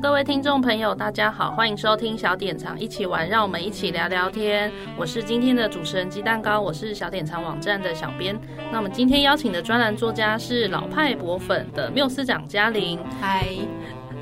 [0.00, 4.70] 各位听众朋友，大家好，欢迎收听小典藏一起玩，让我们一起聊聊天。
[4.96, 8.36] 我是今天的主持人鸡蛋糕，我是小典藏网站的小编。
[8.72, 12.98] 那我们今天邀请的专栏作家是老派博粉的缪斯长嘉玲。
[13.20, 13.46] 嗨。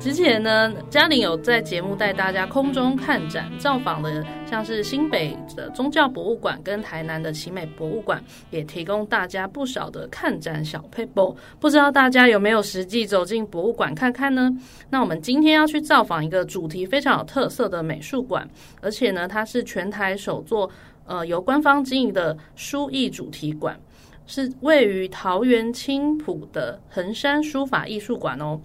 [0.03, 11.33] 之前呢，嘉玲有在节目带大家空中看展，造访的像是新北的宗教博物馆跟台南的奇美博物馆，也提供大家不少的看展小撇步。
[11.57, 14.51] 不知道大家有没有实际走进博物馆看看呢？
[14.89, 18.45] 那我们今天要去造访一个主题非常有特色的美术馆，
[18.81, 20.69] 而且呢，它是全台首座
[21.05, 23.79] 呃由官方经营的书艺主题馆，
[24.27, 28.59] 是位于桃园青埔的横山书法艺术馆哦。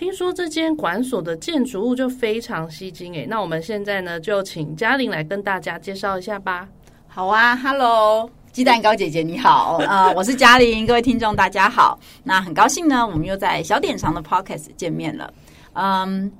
[0.00, 6.66] 听说这间馆所的建筑物就非常吸睛诶，那我们现在呢就请嘉玲来跟大家介绍一下吧。
[7.06, 15.30] 好啊，Hello，鸡蛋糕姐姐你好，啊、 我是嘉玲，各位听众大家好，那很高兴呢，我们又在小典藏的 Podcast 见面了，
[15.74, 16.32] 嗯。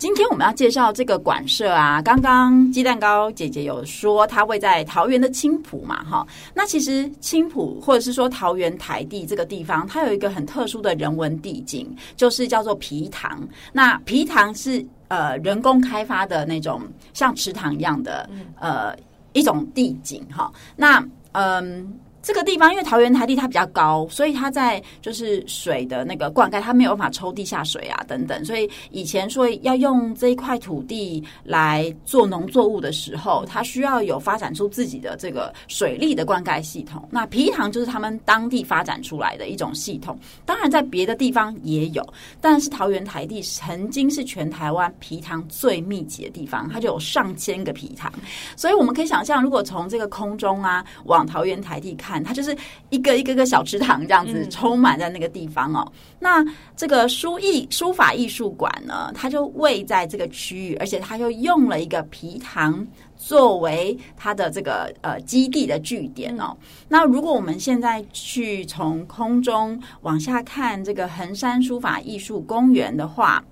[0.00, 13.46] 今天我们要介绍这个馆舍啊，刚刚鸡蛋糕姐姐有说它位在桃园的青浦嘛，哈，那其实青浦或者是说桃园台地这个地方，它有一个很特殊的人文地景，就是叫做皮塘。
[13.74, 16.80] 那皮塘是呃人工开发的那种
[17.12, 18.26] 像池塘一样的
[18.58, 18.96] 呃
[19.34, 21.92] 一种地景哈，那嗯。
[22.22, 37.08] 这个地方因为桃园台地它比较高，所以它在就是水的那个灌溉，它没有办法抽地下水啊等等，所以以前说要用这一块土地来做农作物的时候，它需要有发展出自己的这个水利的灌溉系统。
[37.10, 42.06] 那皮塘就是他们当地发展出来的一种系统，当然在别的地方也有，
[42.38, 48.12] 但是桃园台地曾经是全台湾皮塘最密集的地方，它就有上千个皮塘，
[48.56, 52.09] 所以我们可以想象，如果从这个空中啊往桃园台地看。
[52.10, 52.56] 看，它就是
[52.88, 55.86] 一个一个个小池塘这样子充满在那个地方哦。
[56.18, 56.44] 那
[56.76, 62.84] 这个书艺书法艺术馆呢，它就位在这个区域，而且它又用了一个皮塘
[63.16, 66.56] 作为它的这个呃基地的据点哦。
[66.88, 73.42] 那如果我们现在去从空中往下看这个横山书法艺术公园的话，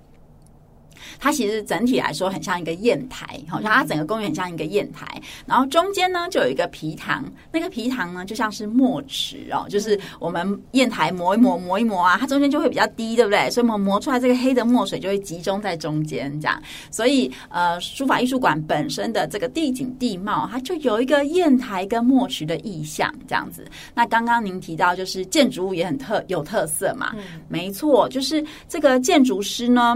[1.19, 5.05] 它其实整体来说很像一个砚台，好像它整个公园很像一个砚台，
[5.45, 13.49] 然后中间呢就有一个皮塘，那个皮塘呢就像是墨池哦，就是我们砚台磨一磨磨一磨啊，它中间就会比较低，对不对？
[13.49, 16.61] 所以我们磨出来这个黑的墨水就会集中在中间，这样。
[16.91, 23.65] 所以呃，书法艺术馆本身的这个地景地貌，它就有一个砚台跟墨池的意象，这样子。
[23.93, 29.95] 那刚刚您提到就是建筑物也很特有特色嘛，嗯、没错，就是这个建筑师呢。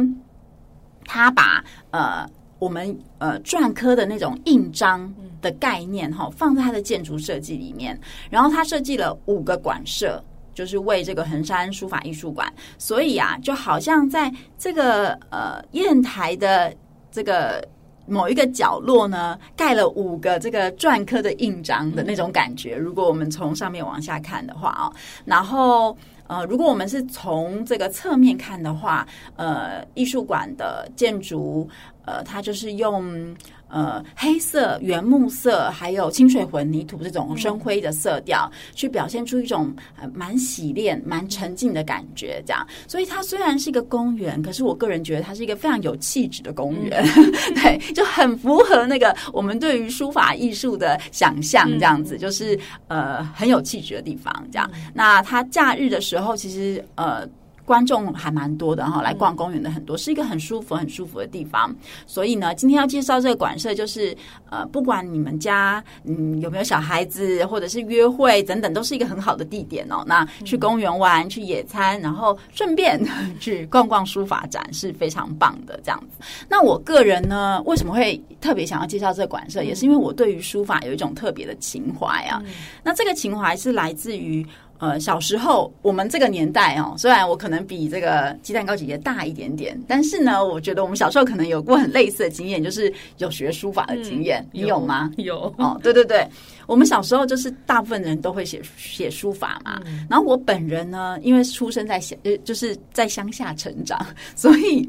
[1.05, 2.25] 他把呃
[2.59, 7.99] 我们呃篆刻的那种印章的概念哈放在他的建筑设计里面，
[8.29, 16.73] 然后他设计了五个馆舍，就是为这个横山书法艺术馆，所以啊就好像在这个呃砚台的
[17.11, 17.61] 这个
[18.07, 22.75] 某一个角落呢，盖了五个这个篆刻的印章的那种感觉。
[22.77, 24.91] 如果我们从上面往下看的话啊，
[25.25, 25.97] 然后。
[26.27, 31.67] 呃，如果我们是从这个侧面看的话，呃，艺术馆的建筑，
[32.05, 33.35] 呃，它就是用。
[33.73, 39.75] 呃，黑色、原木色，还有清水混凝土这种深灰的色调，去表现出一种
[40.13, 42.39] 蛮洗练、蛮沉静的感觉。
[42.45, 47.03] 这样，所以它虽然是一个公园，可是我个人觉得它是一个非常有气质的公园。
[47.17, 51.67] 嗯、 对，就很符合那个我们对于书法艺术的想象。
[51.71, 52.57] 这样子，就是
[52.89, 54.31] 呃很有气质的地方。
[54.51, 57.27] 这样，那它假日的时候，其实呃。
[57.65, 61.73] 观众还蛮多的哈，来逛公园的很多，是一个很舒服、很舒服的地方。
[62.05, 64.15] 所以呢，今天要介绍这个馆舍，就是
[64.49, 70.03] 呃，不管你们家嗯有没有小孩子，或者是约会等等，都是一个很好的地点哦。
[70.05, 73.01] 那去公园玩、去野餐，然后顺便
[73.39, 76.23] 去逛逛书法展，是非常棒的这样子。
[76.49, 82.43] 那我个人呢，为什么会特别想要介绍这个馆舍，也是因为我对于书法有一种特别的情怀啊。
[82.83, 84.45] 那这个情怀是来自于。
[84.83, 94.41] 呃，小时候我们这个年代哦，虽然我可能比这个鸡蛋糕姐姐大一点点，但是呢，我觉得我们小时候可能有过很类似的经验，就是有学书法的经验。
[94.41, 95.09] 嗯、你有吗？
[95.15, 96.27] 有哦，对对对，
[96.67, 99.81] 我们小时候就是大部分人都会写写书法嘛。
[99.85, 104.05] 嗯、然后我本人呢，因为出生在乡，呃，就是在乡下成长，
[104.35, 104.85] 所以。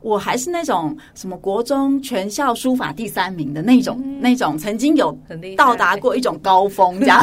[0.00, 5.16] 我还是那种什么国中全校书法第三名的那种，嗯、那种曾经有
[5.56, 7.22] 到达过一种高峰，这样。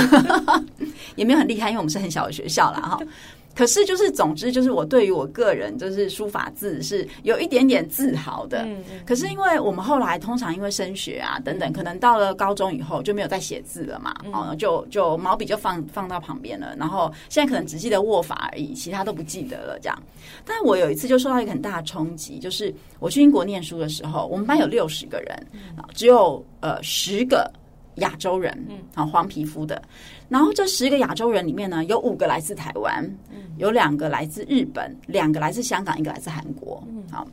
[1.16, 2.80] 也没有很厉害，因为我们是很小的学校啦。
[2.80, 3.00] 哈。
[3.58, 8.60] 可是，就是总之，就是我对于我个人就是书法字是有一点点自豪的。
[8.68, 8.84] 嗯。
[9.04, 14.16] 可是，因为我们后来通常因为升学啊等等，可能到了高中以后就没有再写字了嘛。
[14.32, 16.76] 哦，就就毛笔就放放到旁边了。
[16.78, 19.80] 然后现在可能只记得握法而已，其他都不记得了。
[19.82, 20.04] 这样。
[20.46, 25.48] 但我有一次就受到一个很大的冲击，就是我去英国念书的时候，我们班有六十个人，
[25.96, 27.52] 只有呃十个
[27.98, 29.82] 亚洲人，嗯啊，黄皮肤的。
[30.30, 33.08] 然后这十个亚洲人里面呢，有五个来自台湾，
[33.58, 36.84] 有两个来自日本，两个来自香港，一个来自韩国。
[37.12, 37.28] 好，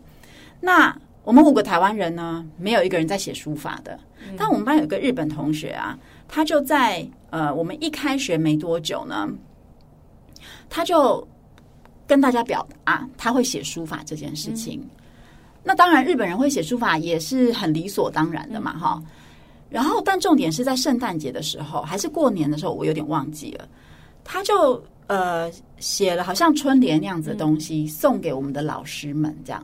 [0.60, 3.98] 那我们五个台湾人呢，没有一个人在写书法的。
[4.36, 9.28] 但我们班有一个日本同学啊，他就在呃，我们一开学没多久呢，
[10.70, 11.26] 他就
[12.06, 14.82] 跟大家表达他会写书法这件事情。
[15.62, 19.02] 那当然，日本人会写书法也是很理所当然的嘛，哈。
[19.74, 23.68] 然后，但重点是在圣诞节的时候，还是过年的时候，我有点忘记了。
[24.22, 29.60] 他就呃写了好像春联那样子的东西，送给我们的老师们，这样。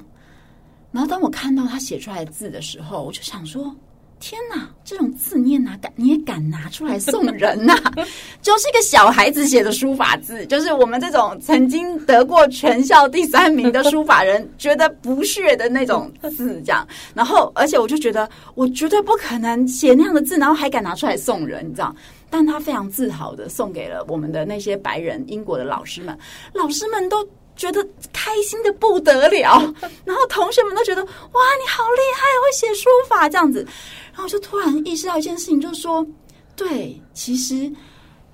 [0.90, 3.72] 然后当我看到他写出来的字的时候，我就想说。
[4.20, 7.92] 天哪，这种字你也拿敢，你也敢拿出来送人呐、啊？
[8.42, 16.86] 就是一个小孩子写的书法字，就是我们这种曾经得过全校第三名的书法人觉得不屑的那种字，这样。
[17.14, 21.94] 然后，而且我就觉得我绝对不可能写那样的字，然后还敢拿出来送人，你知道？
[22.28, 26.16] 但他非常自豪的送给了我们的那些白人英国的老师们，
[26.52, 27.26] 老师们都。
[27.60, 31.08] 觉得开心的不得了， 然后同学们都觉得哇，
[31.60, 33.62] 你好厉害，会写书法这样子。
[34.12, 36.04] 然后我就突然意识到一件事情，就是说，
[36.56, 37.70] 对，其实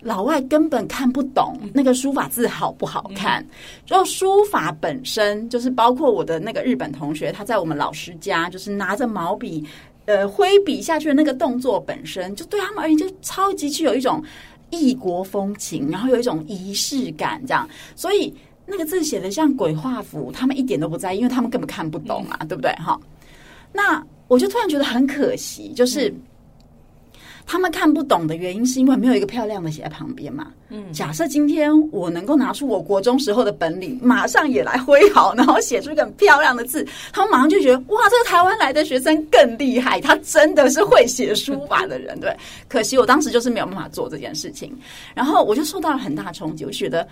[0.00, 3.44] 老外根本看不懂那个书法字好不好看。
[3.84, 9.67] 就书法本身，就是包括我的那个日本同学，他在我们老师家，就是拿着毛笔，
[10.05, 14.23] 呃，挥笔下去的那个动作本身，就对他们而言就超级具有一种
[14.70, 18.32] 异国风情，然后有一种仪式感，这样，所以。
[18.66, 22.70] 那个字写的像鬼画符，他们一点都不在意，因为他们根本看不懂嘛，对不对？
[22.72, 23.00] 哈，
[23.72, 26.12] 那我就突然觉得很可惜，就是。
[27.46, 30.48] 他们看不懂的原因是因为没有一个漂亮的写在旁边嘛。
[30.69, 42.19] 嗯，假设今天我能够拿出我国中时候的本领，马上也来挥毫，然后写出一个很漂亮的字，他们马上就觉得哇，这个台湾来的学生更厉害，他真的是会写书法的人。
[42.19, 42.37] 对，
[42.69, 44.76] 可惜我当时就是没有办法做这件事情，
[45.14, 46.64] 然后我就受到了很大冲击。
[46.64, 47.06] 我觉得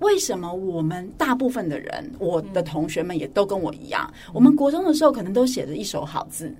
[0.00, 6.52] 为什么我们大部分的人，我的同学们也都跟我一样，我们国中的时候可能都写着一手好字。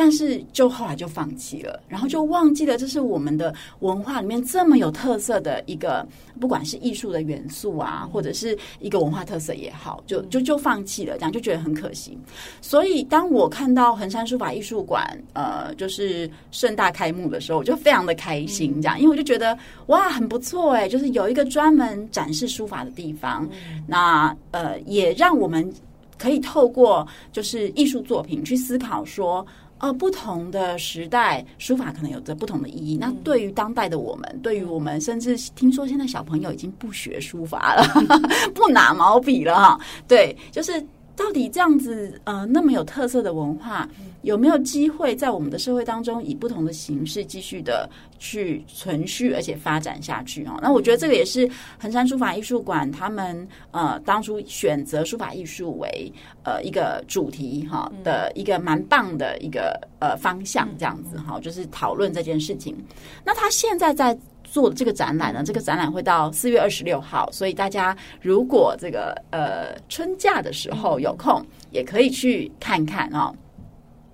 [0.00, 6.06] 但是就后来就放弃了，然后就忘记了这是我们的文化里面这么有特色的一个，
[6.40, 12.16] 不管是艺术的元素啊，或者是一个文化特色也好，就就就放弃了，这样就觉得很可惜。
[12.60, 23.48] 所以当我看到衡山书法艺术馆呃就是盛大开幕的时候，我就非常的开心，这样，因为我就觉得哇很不错哎，就是有一个专门展示书法的地方，
[23.84, 25.68] 那呃也让我们
[26.16, 29.44] 可以透过就是艺术作品去思考说。
[29.78, 32.96] 呃，不同的时代，书法可能有着不同的意义。
[33.00, 37.84] 那对于当代的我们，对于我们，甚至听说现在小朋友已经不学书法了，
[38.54, 39.80] 不拿毛笔了哈。
[40.06, 40.84] 对，就是。
[41.18, 43.88] 到底这样子呃，那么有特色的文化，
[44.22, 50.56] 有没有机会在我们的社会当中以不同的形式继续的去存续而且发展下去哦？
[50.62, 56.12] 那我觉得这个也是衡山书法艺术馆他们呃当初选择书法艺术为
[56.44, 62.76] 呃一个主题哈的一个蛮棒的一个呃方向，这样子哈，就是讨论这件事情。
[63.24, 64.16] 那他现在在。
[64.50, 73.34] 做这个展览呢，这个展览会到四月二十六号，所以大家如果这个呃春假的时候有空，也可以去看看哦。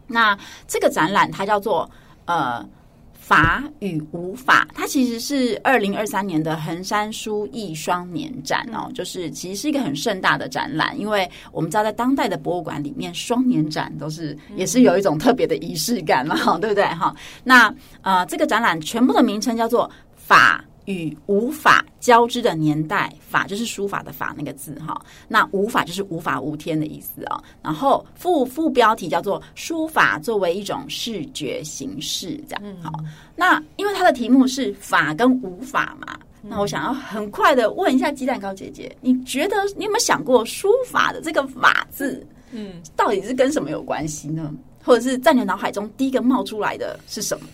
[0.06, 0.36] 那
[0.66, 1.88] 这个展览它叫做
[2.26, 2.66] 呃
[3.12, 17.14] 法与无法，它其实是二零二三年的横山书艺双年展哦，就是其实是一个很盛大的展览，因为我们知道在当代的博物馆里面，双年展都是也是有一种特别的仪式感嘛，对不对哈？
[17.44, 19.90] 那呃这个展览全部的名称叫做。
[20.26, 27.42] 法与无法交织的年代，法就是书法的法那个字哈，那无法就是无法无天的意思啊。
[27.62, 32.92] 然后副副标题叫做书法作为一种视觉形式，这样好。
[33.36, 44.52] 那因为它的题目是法跟无法嘛，那我想要很快的问一下鸡蛋糕姐姐，你觉得你有没有想过书法的这个法字，嗯，到底是跟什么有关系呢？
[44.84, 47.46] 或者是在你脑海中第一个冒出来的是什么？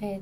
[0.00, 0.20] 欸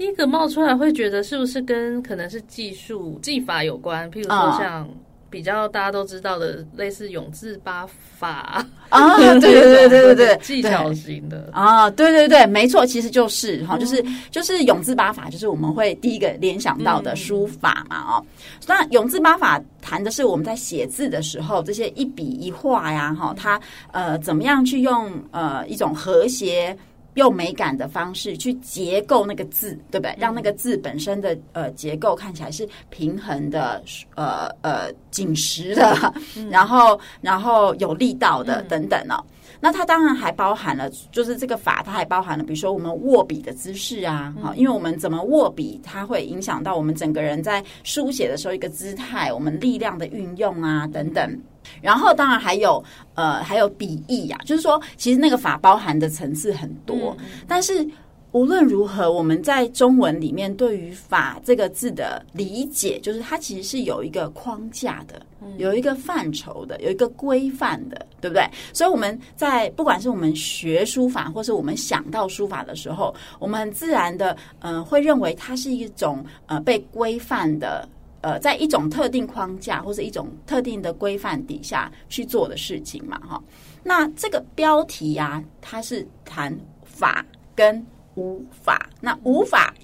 [0.00, 4.10] 第一个冒出来会觉得是不是跟可能是技术技法有关？
[4.10, 4.88] 譬如说像
[5.28, 18.24] 比较大家都知道的类似永字八法啊， 对对对对对对，技巧型的啊，对对对，没错，其实就是哈，就是就是永字八法，就是我们会第一个联想到的书法嘛，哦，
[18.66, 23.60] 那永字八法谈的是我们在写字的时候，这些一笔一画呀，哈，它
[23.92, 26.74] 呃怎么样去用呃一种和谐。
[27.20, 30.16] 用美感的方式去结构那个字，对不对？
[30.18, 33.82] 让那个字本身的呃结构看起来是平衡的，
[34.14, 36.14] 呃呃紧实的，
[36.50, 39.22] 然后然后有力道的等等哦。
[39.60, 51.40] 那它当然还包含了，就是这个法，它还包含了，比如说我们握笔的姿势啊，好，因为我们怎么握笔，它会影响到我们整个人在书写的时候一个姿态，我们力量的运用啊等等。
[51.82, 52.82] 然后当然还有
[53.14, 57.86] 呃还有笔意呀，就是说其实那个法包含的层次很多，嗯、但是
[58.32, 65.20] 无论如何，我们在中文里面对于“法”这个字的理解，就是它其实是有一个框架的，
[65.58, 68.44] 有一个范畴的，有一个规范的，对不对？
[68.72, 77.88] 所以我们在不管是我们学书法，或是我们想到书法的时候，我们很自然的呃会认为它是一种呃被规范的。
[78.22, 83.42] 呃，在一种特定框架或者一种特定的规范底下去做的事情嘛，哈。
[83.82, 87.82] 那这个标题呀、啊，它是谈法跟
[88.14, 88.88] 无法。
[89.00, 89.74] 那无法。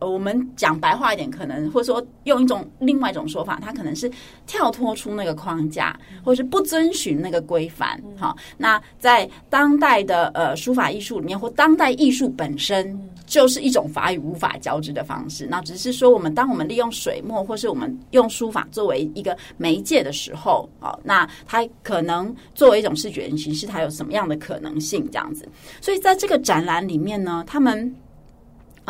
[0.00, 4.10] 呃，我们讲白话一点，可能或者说用一种另外一种说法，它可能是
[4.46, 8.00] 跳脱出那个框架，或者是不遵循那个规范。
[8.16, 15.46] 好，那在当代的呃书法艺术里面，或当代艺术本身就是一种法与无法交织的方式。
[15.50, 25.04] 那只是说，我们当我们利用水墨，或是我们用书法作为一个媒介的时候，哦，那它可能作为一种视觉形式，它有什么样的可能性？
[25.10, 25.48] 这样子。
[25.80, 27.92] 所以在这个展览里面呢，他们。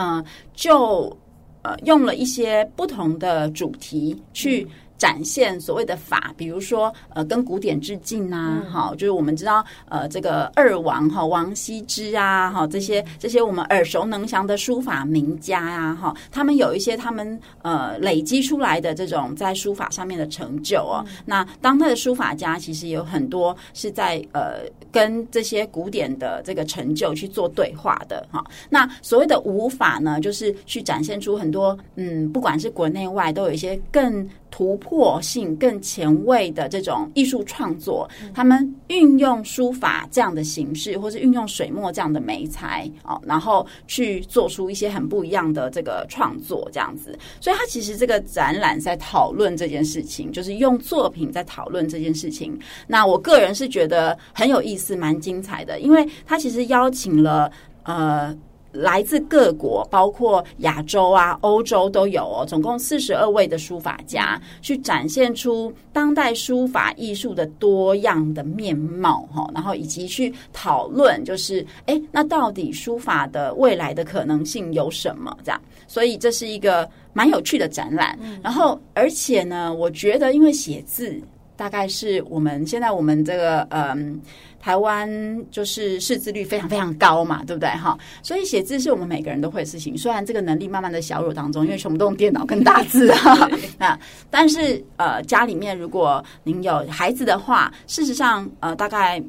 [0.00, 0.24] 嗯，
[0.54, 1.14] 就
[1.62, 4.66] 呃用了一些不同的主题去。
[4.98, 21.04] 展现所谓的法，比如说呃，跟古典致敬啊，哈、嗯，就是我们知道呃，这个二王哈，王羲之啊，哈，这些这些我们耳熟能详的书法名家呀，哈，他们有一些他们呃累积出来的这种在书法上面的成就哦。
[21.06, 28.44] 嗯、那当代的书法家其实有很多是在呃跟这些古典的这个成就去做对话的哈。
[28.68, 34.28] 那所谓的无法呢，就是去展现出很多嗯，不管是国内外都有一些更。
[34.50, 47.18] 突破性更前卫的这种艺术创作，他们运用书法这样的形式，或是运用水墨这样的媒材哦，然后去做出一些很不一样的这个创作，这样子。
[47.40, 52.58] 所以，他其实这个展览在讨论这件事情，就是用作品在讨论这件事情。
[52.86, 57.50] 那我个人是觉得很有意思，蛮精彩的，因为他其实邀请了
[57.84, 58.36] 呃。
[58.72, 75.36] 来自各国，包括亚洲啊、欧洲都有哦，总共四十二位的书法家去展现出当代书法艺术的多样的面貌哈，然后以及去讨论，就是哎，那到底书法的未来的可能性有什么？
[75.42, 78.18] 这样，所以这是一个蛮有趣的展览。
[78.42, 81.20] 然后，而且呢，我觉得因为写字
[81.58, 84.18] 大概是我们现在我们这个嗯。
[84.60, 85.08] 台湾
[85.52, 87.96] 就是识字率非常非常高嘛，对不对哈？
[88.24, 89.96] 所以写字是我们每个人都会的事情。
[89.96, 93.48] 虽然这个能力慢慢的小弱当中，因为全部都用电脑跟大字啊，
[93.78, 93.98] 啊，
[94.28, 99.22] 但是呃，家里面如果您有孩子的话，事实上呃，大概。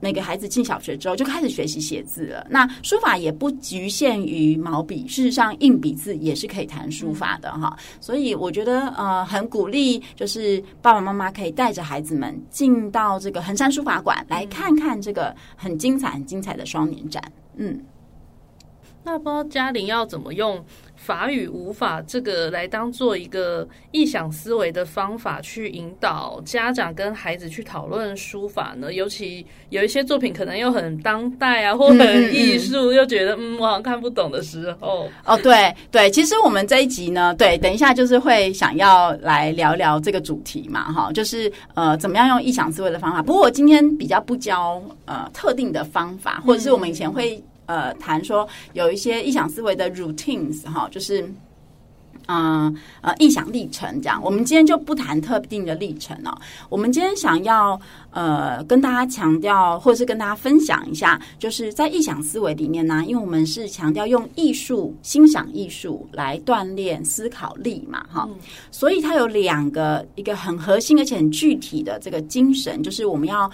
[0.00, 2.46] 那个孩子进小学之后就开始学习写字了。
[2.50, 7.76] 那书法也不局限于毛笔，事实上硬笔字也是可以谈书法的哈。
[8.00, 17.22] 所以我觉得呃很鼓励，就是爸爸妈妈可以带着孩子们进到这个衡山书法馆来看看这个很精彩、很精彩的双年展。
[17.56, 17.80] 嗯，
[19.06, 20.62] 那不知道嘉玲要怎么用？
[20.96, 28.92] 法语无法这个来当做一个异想思维的方法，去引导家长跟孩子去讨论书法呢？
[28.92, 35.06] 尤其有一些作品可能又很当代啊，或很艺术，又觉得嗯，我好像看不懂的时候。
[35.24, 43.22] 哦，对对，其实我们这一集呢，对，等一下就是会想要来聊聊这个主题嘛，哈，就是呃，怎么样用异想思维的方法。
[43.22, 47.40] 不过我今天比较不教呃特定的方法，或者是我们以前会。
[47.66, 51.28] 呃，谈说有一些异想思维的 routines 哈，就是
[52.28, 54.20] 嗯呃异想历程这样。
[54.22, 56.40] 我们今天就不谈特定的历程了。
[56.68, 57.80] 我们今天想要
[58.10, 68.28] 呃跟大家强调，或者是跟大家分享一下，就是在异想思维里面呢，因为我们是强调用艺术欣赏艺术来锻炼思考力嘛，哈，
[68.70, 73.50] 所以它有两个一个很核心而且很具体的这个精神，就是我们要。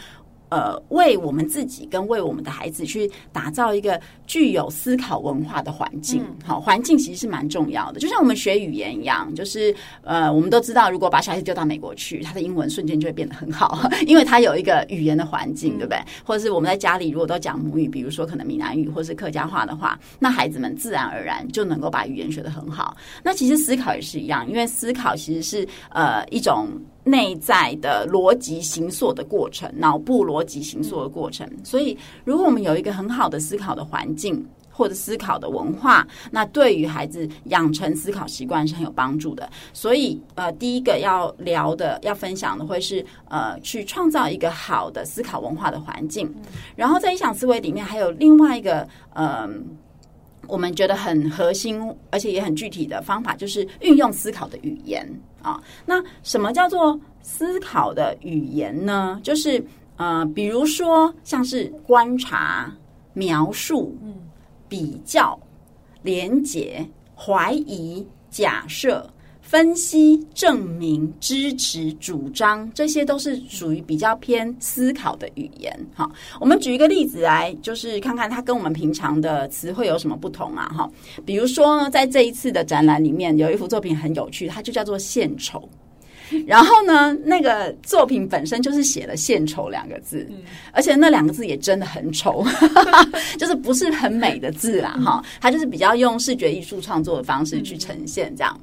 [0.53, 6.23] 呃，为我们自己跟为我们的孩子去打造一个具有思考文化的环境。
[6.45, 15.99] 好，环境其实是蛮重要的，就像我们学语言一样，就是呃，我们都知道，如果把小孩子丢到美国去，他的英文瞬间就会变得很好， 因为他有一个语言的环境，对不对？
[16.23, 22.95] 或者是我们在家里如果都讲母语，比如说可能闽南语或是客家话的话，那孩子们自然而然就能够把语言学得很好。
[23.23, 26.69] 那其实思考也是一样，因为思考其实是呃一种。
[27.05, 31.49] 内在的逻辑形塑的过程，脑部逻辑形塑的过程。
[31.65, 39.51] 所以，如果我们有一个很好的思考的环境或者思考的文化，那对于孩子养成思考习惯是很有帮助的。
[39.73, 46.33] 所以，呃，第一个要聊的、要分享的会是呃，去创造一个好的思考文化的环境。
[46.77, 49.49] 然后，在影响思维里面，还有另外一个呃。
[50.53, 51.81] 我们觉得很核心，
[52.11, 55.03] 而且也很具体的方法，就是运用思考的语言
[55.41, 55.59] 啊。
[55.87, 59.19] 那什么叫做思考的语言呢？
[59.23, 59.65] 就是
[59.97, 62.71] 呃，比如说像是观察、
[63.15, 63.97] 描述、
[64.69, 65.41] 比较、
[66.03, 69.09] 连结、怀疑、假设。
[69.53, 75.71] 分析、证明、支持、主张，这些都是属于比较偏思考的语言。
[75.95, 80.73] 哈，我们举一个例子来，就是看看它跟我们平常的词汇有什么不同啊？
[80.75, 80.91] 哈，
[81.27, 85.69] 比如说呢，在这一次的展览里面，有一幅作品很有趣，它就叫做《献丑》。
[86.47, 90.27] 然后呢，那个作品本身就是写了“献丑”两个字，
[90.73, 92.43] 而且那两个字也真的很丑，
[93.37, 94.99] 就是不是很美的字啦。
[95.05, 98.59] 哈，它就是比较用视觉艺术创作的方式去呈现这样。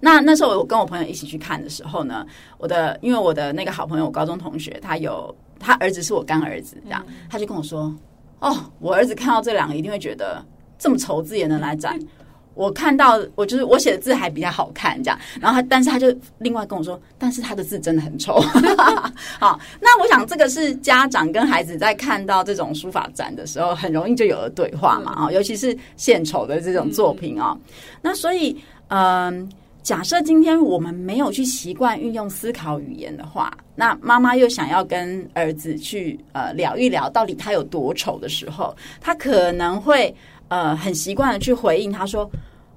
[0.00, 2.26] 那那时候我跟我朋友一起去看的时候呢，
[2.58, 7.94] 我的因为我的那个好朋友，我高中同学，他有他儿子是我干儿子，这样他就跟我说
[8.40, 10.44] ：“哦，我儿子看到这两个一定会觉得
[10.78, 11.98] 这么丑字也能来展。
[12.54, 18.38] ”我看到我就是我写的字还比较好看，这样，然后他但是他就另外跟我说：“但是他的字真的很丑。
[19.40, 27.56] ”好，那我想这个是家长跟孩子在看到这种书法展的时候，很容易就有了对话嘛啊，尤其是献丑的这种作品啊，
[28.02, 28.54] 那所以
[28.88, 29.50] 嗯。
[29.82, 40.14] 假设今天我们没有去习惯运用思考语言的话，那妈妈又想要跟儿子去呃聊一聊到底他有多丑的时候，他可能会
[40.48, 42.30] 呃很习惯的去回应他说：“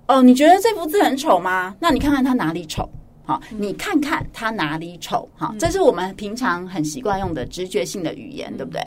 [0.07, 1.75] 哦，你觉得这幅字很丑吗？
[1.79, 2.89] 那你看看他哪里丑？
[3.23, 5.29] 好，你看看他哪里丑？
[5.35, 8.81] 好，这是我们平常很习惯用的直觉性的语言，对不对？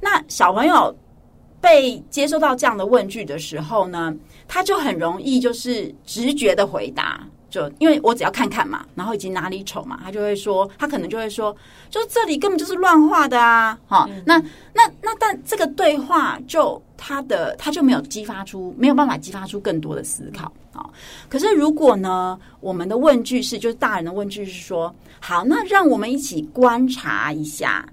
[0.00, 0.94] 那小朋友
[1.58, 4.14] 被接收到这样的问句的时候呢，
[4.46, 7.26] 他就很容易就是直觉的回答。
[7.56, 11.56] 就因为我只要看看嘛，然后以及哪里丑嘛，他就会说，他可能就会说，
[11.88, 14.38] 就这里根本就是乱画的啊，哈、嗯，那
[14.74, 20.84] 那那，但这个对话就他的他就没有激发出没有办法激发出更多的思考啊。
[21.30, 27.88] 可是如果呢，我们的问句是，就是大人的问句是说，好，那让我们一起观察一下，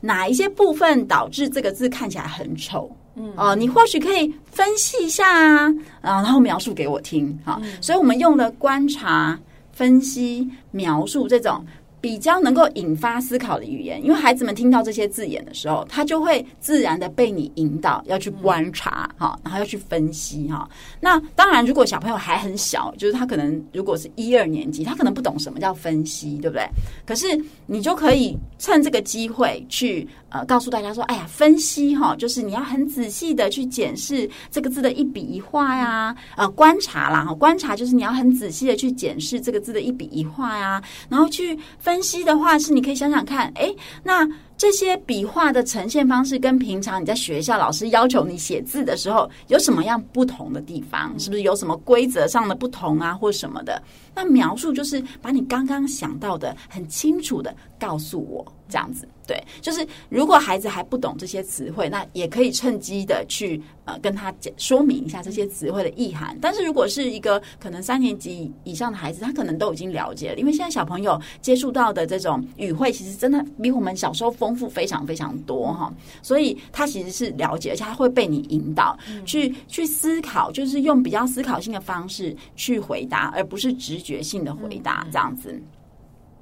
[0.00, 2.94] 哪一些部分导致这个字看起来很丑。
[3.16, 5.64] 嗯，哦，你或许可以分析一下啊，
[6.02, 9.38] 啊，然后描述给我听，哈，所以我们用了观察、
[9.72, 11.64] 分析、描述这种。
[11.98, 20.68] 比较能够引发思考的语言，因为孩子们听到这些字眼的时候，他就会自然的被你引导要去观察哈，然后要去分析哈。
[21.00, 26.68] 那当然，如果小朋友还很小，就是他可能如果是一二年级，他可能不懂什么叫分析，对不对？
[27.04, 27.26] 可是
[27.66, 41.58] 你就可以趁这个机会去呃告诉大家说，哎呀，分析哈，就是你要很仔细的去检视这个字的一笔一画呀，呃，观察啦哈，观察就是你要很仔细的去检视这个字的一笔一画呀，然后去。
[41.78, 51.18] 分析的话是，你可以想想看，哎，那这些笔画的呈现方式跟平常你在学校老师要求你写字的时候有什么样不同的地方？
[51.18, 53.82] 是不是有什么规则上的不同啊，或什么的？
[54.14, 59.06] 那描述就是把你刚刚想到的很清楚的告诉我，这样子。
[59.26, 66.36] 对，就是如果孩子还不懂这些词汇，那也可以趁机的去呃跟他讲说明一下这些词汇的意涵。
[66.40, 75.90] 但是如果是一个可能三年级以上的孩子，他可能都已经了解了，因为现在小朋友接触到的这种语汇，其实真的比我们小时候丰富非常非常多哈。
[76.20, 85.62] 所以他其实是了解，而且他会被你引导去去思考，就是用比较思考性的方式去回答，而不是直觉性的回答这样子。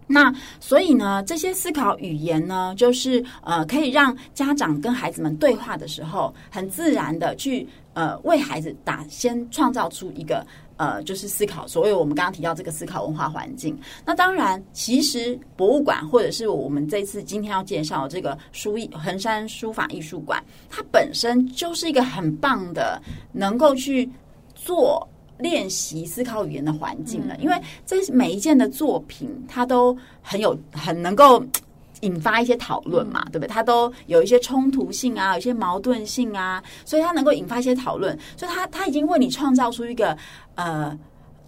[0.07, 11.67] 那所以呢，这些思考语言呢，就是呃，可以让家长跟孩子们对话的时候，很自然的去呃，为孩子打先创造出一个呃，就是思考。
[11.67, 13.79] 所谓我们刚刚提到这个思考文化环境。
[14.05, 23.01] 那当然，其实博物馆或者是我们这次今天要介绍这个书艺衡山书法艺术馆，它本身就是一个很棒的，
[23.33, 24.11] 能够去
[24.55, 25.09] 做。
[25.39, 31.45] 练习思考语言的环境了，因为这每一件的作品，它都很有很能够
[32.01, 33.49] 引发一些讨论嘛，对不对？
[33.49, 40.15] 它都有一些冲突性啊，有一些矛盾性啊，所以它能够引发一些讨论，所以它它已经为你创造出一个
[40.55, 40.97] 呃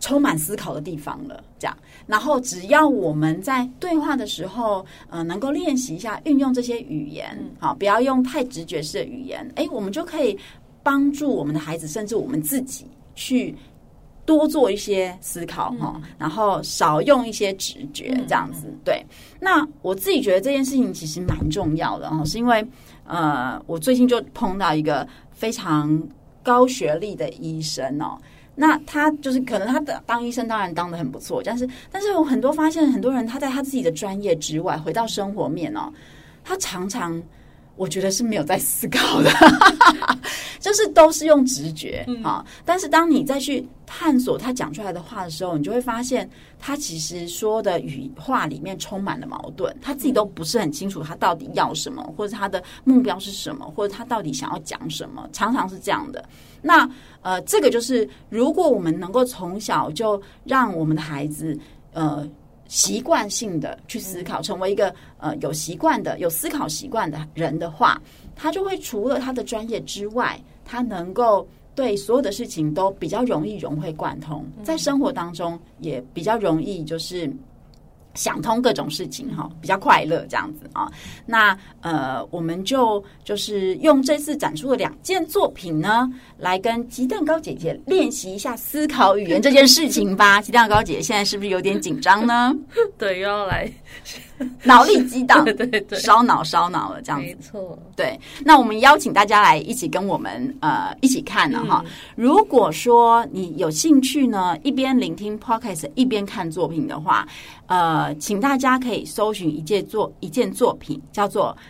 [0.00, 1.44] 充满思考的地方了。
[1.58, 10.38] 这样，然后只要我们在对话的时候，呃，能够练习一下运用这些语言，好，不要用太直觉式的语言，诶，我们就可以
[10.82, 13.54] 帮助我们的孩子，甚至我们自己去。
[14.26, 18.66] 多做一些思考哈，嗯、然后少用一些直觉，这样子。
[18.66, 19.02] 嗯、对，
[19.40, 22.66] 那我自己觉得这件事情其实蛮重要的哦，是因为
[23.06, 26.02] 呃，我最近就碰到一个非常
[26.42, 28.18] 高学历的医生哦，
[28.54, 35.92] 那他就是可能他的当医生当然当的很不错，但是但是有很多发现很多人他在他自己的专业之外回到生活面哦，
[36.44, 37.22] 他常常。
[37.76, 39.30] 我觉得是没有在思考的，
[40.60, 42.42] 就是都是用直觉啊。
[42.44, 56.24] 嗯、但是当你再去探索他讲出来的话的时候，你就会发现他其实说的语话里面充满了矛盾，他自己都不是很清楚他到底要什么，或者他的目标是什么，或者他到底想要讲什么，常常是这样的。
[56.62, 56.88] 那
[57.20, 61.58] 呃，这个就是如果我们能够从小就让我们的孩子
[61.92, 62.26] 呃。
[62.68, 68.00] 习惯性的去思考，成为一个呃有习惯的、有思考习惯的人的话，
[68.34, 77.30] 他就会除了他的专业之外，他能够对所有的事情都比较容易融会贯通，在生活当中也比较容易就是。
[78.16, 80.90] 想通各种事情哈，比较快乐这样子啊。
[81.26, 90.40] 那呃，我们就就是用这次展出的两件作品呢，来跟鸡蛋糕姐姐练习一下思考语言这件事情吧。
[90.40, 92.52] 鸡蛋糕姐姐现在是不是有点紧张呢？
[92.98, 93.70] 对，又要来。
[94.64, 97.26] 脑力激荡， 对对对，烧脑烧脑了，这样子。
[97.26, 98.18] 没错，对。
[98.44, 101.82] 那我们邀请大家来一起跟我们呃一起看了哈。
[101.84, 107.26] 嗯、如果说你有兴趣呢，一边聆听 Podcast 一边看作品的话，
[107.66, 111.56] 呃，请大家可以搜寻一件作一件作品，叫做《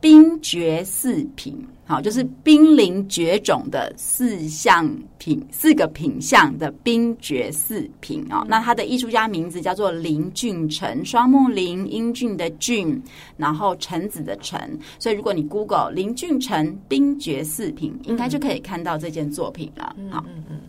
[0.00, 1.54] 冰绝四品》。
[1.88, 8.44] 好，就是濒临绝种的四项品，四个品相的冰绝四品哦。
[8.48, 13.00] 那他的艺术家名字叫做林俊成，双木林，英俊的俊，
[13.36, 14.60] 然后橙子的橙。
[14.98, 19.94] 所以如果你 Google 林俊成冰绝四品，应该就可以看到这件作品了。
[20.10, 20.60] 好，嗯嗯。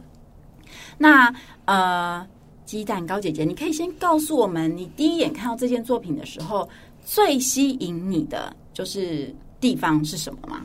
[0.99, 1.34] 那
[1.65, 2.23] 呃，
[2.63, 6.69] 鸡蛋糕姐姐，你可以先告诉我们，你第一眼看到这件作品的时候，
[7.03, 10.62] 最吸引你的就是地方是什么吗？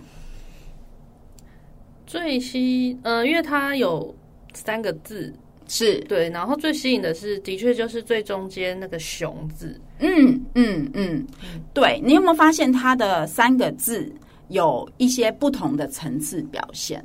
[2.13, 4.15] 最吸呃，因为它有
[4.53, 5.33] 三个字，
[5.67, 9.81] 是对，然后最吸引的是，的确就是最中间那个“熊”字。
[10.01, 11.27] 嗯嗯嗯，
[11.73, 14.13] 对，你有没有发现它的三个字
[14.49, 17.03] 有一些不同的层次表现？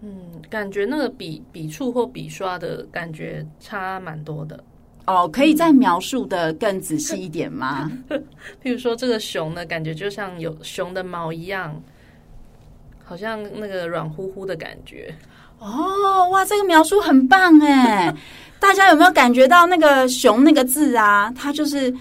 [0.00, 0.10] 嗯，
[0.48, 4.58] 感觉那个笔笔触或笔刷的感觉差蛮多的。
[5.06, 7.92] 哦，可以再描述的更仔细一点吗？
[8.64, 11.78] 譬如说，这个“熊”呢感觉就像有熊的毛一样。
[13.08, 15.14] 好像那个软乎乎的感觉
[15.60, 18.12] 哦，哇，这个描述很棒哎！
[18.58, 21.32] 大家有没有感觉到那个“熊”那个字啊？
[21.36, 21.94] 它就是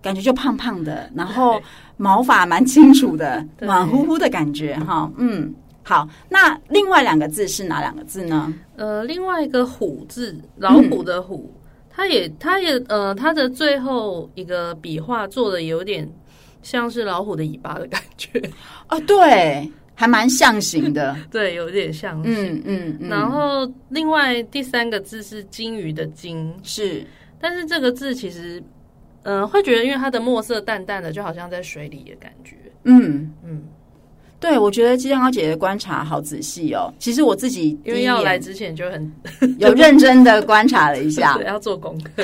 [0.00, 1.60] 感觉就胖胖的，然后
[1.98, 5.10] 毛发蛮清楚的，软乎乎的感觉哈。
[5.18, 8.52] 嗯，好，那另外两个字是哪两个字呢？
[8.76, 16.10] 呃，另外一个“虎”字，老虎的“虎”，嗯、它也，它也，呃，它的最后一个笔画做的有点
[16.62, 18.40] 像是老虎的尾巴的感觉
[18.86, 19.70] 啊、哦，对。
[19.98, 22.32] 还蛮象形的， 对，有点象形。
[22.32, 22.96] 嗯嗯。
[23.00, 27.04] 嗯，然后另外第三个字是金鱼的“金”，是，
[27.40, 28.62] 但是这个字其实，
[29.22, 32.56] 嗯、呃，会觉得因为它的墨色淡淡的，就好像在水里的感觉。
[32.84, 33.34] 嗯嗯。
[33.44, 33.62] 嗯，
[34.38, 36.92] 对，我觉得鸡蛋糕姐姐观察好仔细哦。
[36.98, 39.10] 其实我自己因为要来之前就很
[39.58, 42.22] 有认真的观察了一下， 要做功课，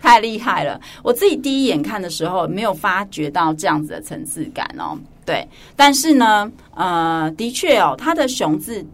[0.00, 0.80] 太厉害了。
[1.02, 4.96] 我自己第一眼看的时候，没有发觉到这样子的层次感哦。
[5.24, 8.84] 对，但是呢，呃，的确哦，它的“熊”字，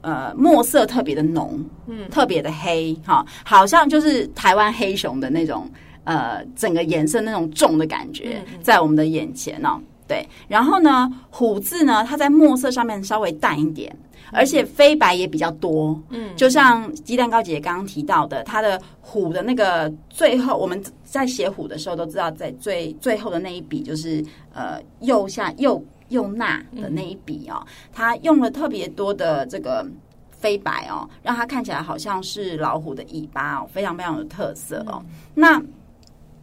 [0.00, 5.70] 呃，墨色特别的浓，嗯，特别的黑，哈、哦，好像就是台湾黑熊的那种，
[6.04, 9.80] 呃，整个颜色那种重的感觉，在我们的眼前哦。
[10.06, 13.94] 对，然后呢，“虎”字呢，它在墨色上面稍微淡一点，
[14.34, 29.86] 而且飞白也比较多，嗯，就像鸡蛋糕姐姐刚刚提到的，它的“虎”的那个最后，我们在写“虎”的时候都知道，在最最后的那一笔就是呃右下右右捺的那一笔哦，它用了特别多的这个
[30.30, 35.00] 飞白哦，让它看起来好像是老虎的尾巴哦，非常非常有特色哦。
[35.34, 35.62] 那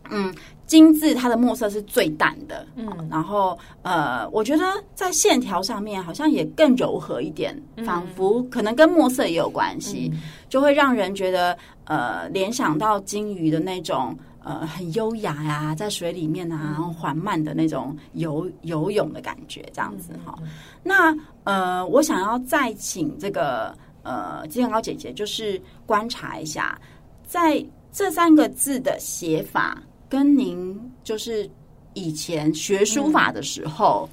[0.09, 0.33] 嗯。
[0.71, 4.63] 金字它的墨色是最淡的，嗯，然后呃，我觉得
[4.95, 7.53] 在线条上面好像也更柔和一点，
[7.85, 20.39] 仿佛可能跟墨色也有关系，嗯、就会让人觉得呃联想到金鱼的那种呃很优雅呀、啊，在水里面啊，然后缓慢的那种游游泳的感觉，这样子哈。
[20.83, 26.79] 那呃，我想要再请这个呃金蛋糕姐姐，就是观察一下，
[27.27, 29.77] 在这三个字的写法，
[30.11, 31.49] 跟您就是
[31.93, 34.09] 以前学书法的时候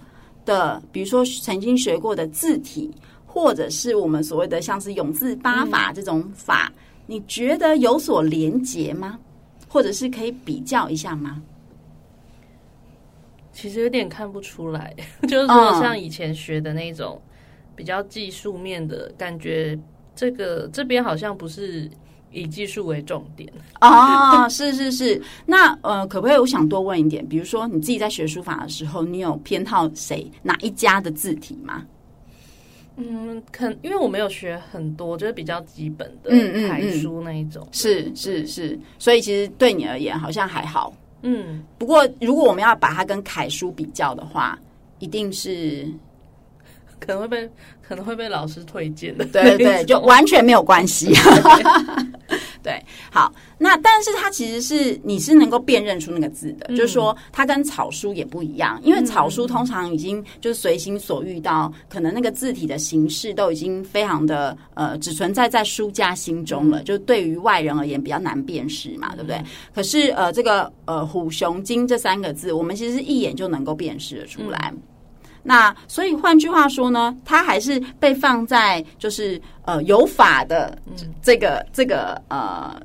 [0.46, 2.90] 的，比如说曾经学过的字体。
[3.30, 6.72] 或者是我们所谓的像是永字八法这种法，
[7.06, 9.18] 你觉得有所连结吗？
[9.68, 11.40] 或者是可以比较一下吗？
[13.52, 14.96] 其实有点看不出来，
[15.28, 17.20] 就是说像以前学的那种
[17.76, 19.78] 比较技术面的感觉，
[20.16, 21.88] 这个这边好像不是
[22.38, 24.48] 以技术为重点 啊。
[24.48, 27.26] 是是是，那呃，可不可以我想多问一点？
[27.26, 31.84] 比如说你自己在学书法的时候，你有偏好谁哪一家的字体吗？
[32.96, 36.30] 嗯，可因为我没有学很多，就是比较基本的
[36.68, 37.62] 楷书那一种。
[37.62, 40.92] 嗯嗯嗯、是是是，所以其实对你而言好像还好。
[41.22, 44.58] 嗯，不过如果我们要把它跟楷书比较的话，
[44.98, 45.86] 一定是
[46.98, 47.50] 可能会被
[47.86, 49.24] 可能会被老师推荐的。
[49.26, 51.12] 对对对， 就完全没有关系。
[52.60, 69.36] 对，好，那但是它其实是你是能够辨认出那个字的，嗯、就是说它跟草书也不一样，因为草书通常已经就是随心所欲到，可能那个字体的形式都已经非常的呃只存在在书家心中了，嗯、就对于外人而言比较难辨识嘛，对不对？
[69.36, 74.70] 嗯、可是呃这个呃虎熊金这三个字，我们其实是一眼就能够辨识的出来。
[74.74, 74.82] 嗯
[75.48, 80.78] 那所以换句话说呢，它还是被放在就是呃有法的
[81.22, 82.80] 这个、嗯、这个呃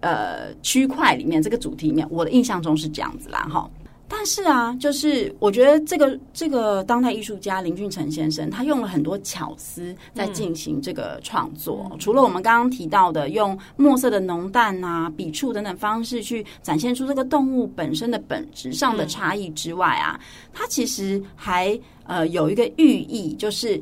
[0.00, 3.70] 呃区块里面，这个主题里面，我的印象中是这样子啦哈。
[4.12, 11.88] 但是啊，就是我觉得这个这个当代艺术家林俊成先生，他用了很多巧思在进行这个创作。
[11.92, 20.20] 嗯、除了我们刚刚提到的用墨色的浓淡啊、笔触等等方式去展现出这个动物本身的本质上的差异之外啊，
[20.52, 23.80] 他其实还呃有一个寓意，就是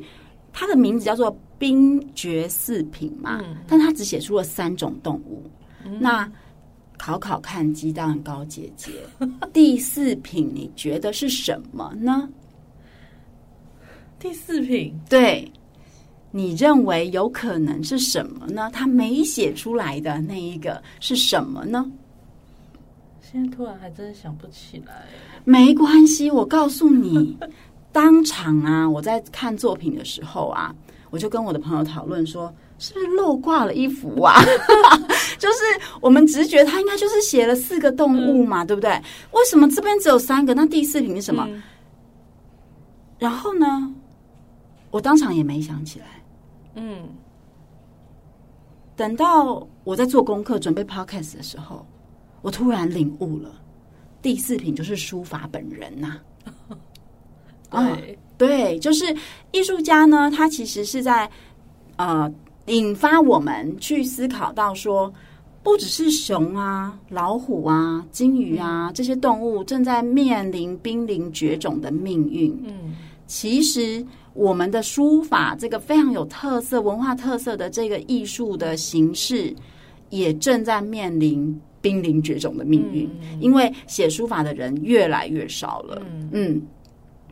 [0.53, 5.43] 他的名字叫做冰绝四品嘛，嗯、但他只写出了三种动物，
[5.83, 6.31] 嗯、那。
[6.99, 8.91] 考考看鸡蛋糕姐姐，
[9.53, 12.29] 第四品你觉得是什么呢？
[14.19, 15.49] 第四品，对，
[16.29, 18.69] 你认为有可能是什么呢？
[18.73, 21.89] 他没写出来的那一个是什么呢？
[23.21, 25.05] 现在突然还真想不起来。
[25.45, 27.37] 没关系，我告诉你，
[27.93, 30.75] 当场啊，我在看作品的时候啊，
[31.09, 32.53] 我就跟我的朋友讨论说。
[32.79, 34.41] 是不是漏挂了一幅啊？
[35.37, 35.59] 就是
[36.01, 38.89] 我们直觉，他应该就是写了四个动物嘛，嗯、对不对？
[39.31, 40.53] 为什么这边只有三个？
[40.53, 41.45] 那第四品是什么？
[41.49, 41.61] 嗯、
[43.19, 43.93] 然后呢，
[44.91, 46.05] 我当场也没想起来。
[46.75, 47.09] 嗯，
[48.95, 51.85] 等到我在做功课准备 podcast 的时候，
[52.41, 53.51] 我突然领悟了，
[54.21, 56.17] 第四品就是书法本人呐、
[57.69, 57.85] 啊。
[57.97, 59.13] 对、嗯、对，就是
[59.51, 61.29] 艺术家呢，他其实是在
[61.97, 62.33] 呃。
[62.69, 65.11] 引发我们去思考到说，
[65.61, 72.57] 不只是熊啊、老虎啊、金鱼啊这些动物正在面临濒临绝种的命运。
[72.65, 72.95] 嗯，
[73.27, 79.53] 其实我们的书法这个非常有特色、文化特色的这个艺术的形式，
[80.09, 83.09] 也正在面临濒临绝种的命运，
[83.41, 86.01] 因为写书法的人越来越少了。
[86.31, 86.61] 嗯。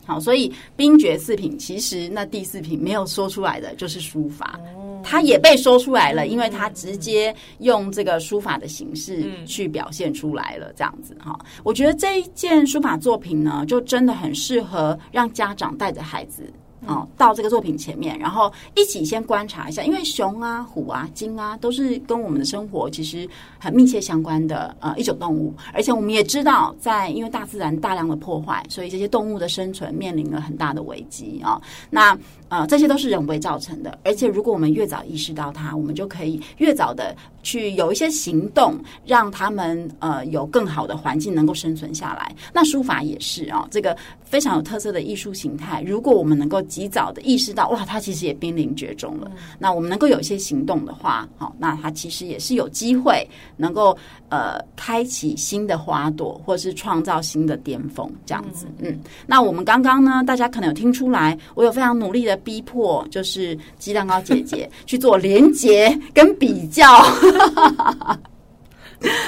[0.08, 4.58] 好，所以冰绝四品其实那第四品没有说出来的就是书法，
[5.04, 11.38] 它也被说出来了，因为它直接用这个书法的形式去表现出来了，这样子哈。
[11.62, 16.50] 我觉得这一件书法作品呢，就真的很适合让家长带着孩子。
[16.86, 31.60] 哦，到这个作品前面，然后一起先观察一下，因为熊啊、虎啊、鲸啊，都是跟我们的生活其实很密切相关的呃一种动物，而且我们也知道，在因为大自然大量的破坏，所以这些动物的生存面临了很大的危机啊、
[31.90, 32.18] 那
[32.50, 42.34] 呃，这些都是人为造成的，而且如果我们越早意识到它，我们就可以越早的去有一些行动，让他们呃有更好的环境能够生存下来。
[42.54, 49.30] 那书法也是啊、哦，这个非常有特色的艺术形态，如果我们能够及早的意识到，哇，它其实也濒临绝种了，
[49.60, 53.98] 那我们能够有一些行动的话，好，那它其实也是有机会能够
[54.30, 58.68] 呃开启新的花朵，或者是创造新的巅峰，这样子。
[58.80, 62.37] 嗯，那我们刚刚呢，大家可能有听出来，我有非常努力的。
[62.38, 66.86] 逼迫就是鸡蛋糕姐姐 去做连接跟比较，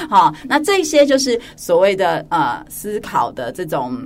[0.09, 3.97] 好，那这些就是所谓的呃思考的这种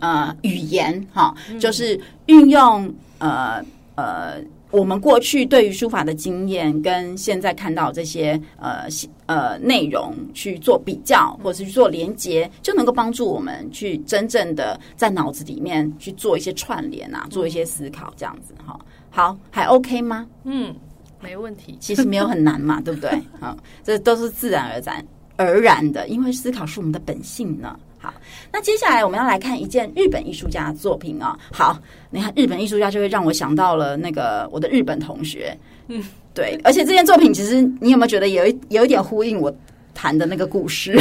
[0.00, 3.62] 呃语言哈，就是运用呃
[3.94, 4.34] 呃
[4.74, 8.88] 我们过去对于书法的经验，跟现在看到这些呃
[9.26, 18.76] 呃内容去做比较，或者是去做连接，就能够帮助我们去真正的在脑子里面去做一些串联啊，做一些思考，这样子哈。
[19.10, 20.26] 好，还 OK 吗？
[20.42, 20.74] 嗯，
[21.22, 21.76] 没问题。
[21.78, 23.10] 其实没有很难嘛，对不对？
[23.38, 25.06] 好，这都是自然而然
[25.36, 27.78] 而然的，因为思考是我们的本性呢。
[28.04, 28.12] 好，
[28.52, 31.38] 那接下来我们要来看一件日本艺术家的作品啊、哦。
[31.50, 31.78] 好，
[32.10, 35.56] 你看日本艺术家就会让我想到了那个我的日本同学。
[35.88, 39.50] 嗯，对，而且这件作品其实你有没有觉得有一有一点呼应我
[39.94, 40.98] 谈的那个故事？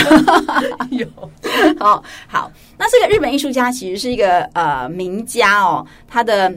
[0.91, 1.05] 有。
[1.77, 6.53] 好好，那这个日本艺术家其实是一个呃名家哦，他的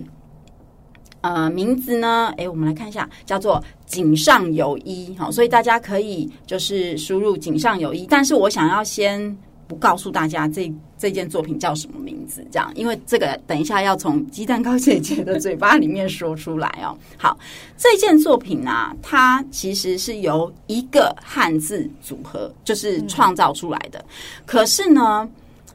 [1.23, 5.13] 呃名字呢，哎，我们来看一下，叫做井上有一。
[5.19, 9.37] 好，所以大家可以就是输入井上有一，但是我想要先。
[9.69, 16.97] 不告诉大家这这件作品叫什么名字，这样，因为这个等一下要从鸡蛋糕姐姐的嘴巴里面说出来哦。
[17.19, 17.37] 好，
[17.77, 24.05] 这件作品呢、啊，它其实是由一个汉字组合，就是创造出来的。
[24.45, 25.29] 可是呢，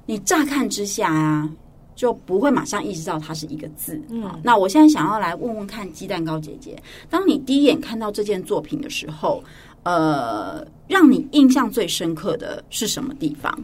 [0.05, 1.49] 你乍看之下啊，
[1.93, 4.01] 就不会马上意识到它是一个字。
[4.09, 9.43] 嗯，那我现在想要来问问看鸡蛋糕姐姐，当你第一眼看到这件作品的时候，
[9.83, 13.55] 呃，让你印象最深刻的是什么地方？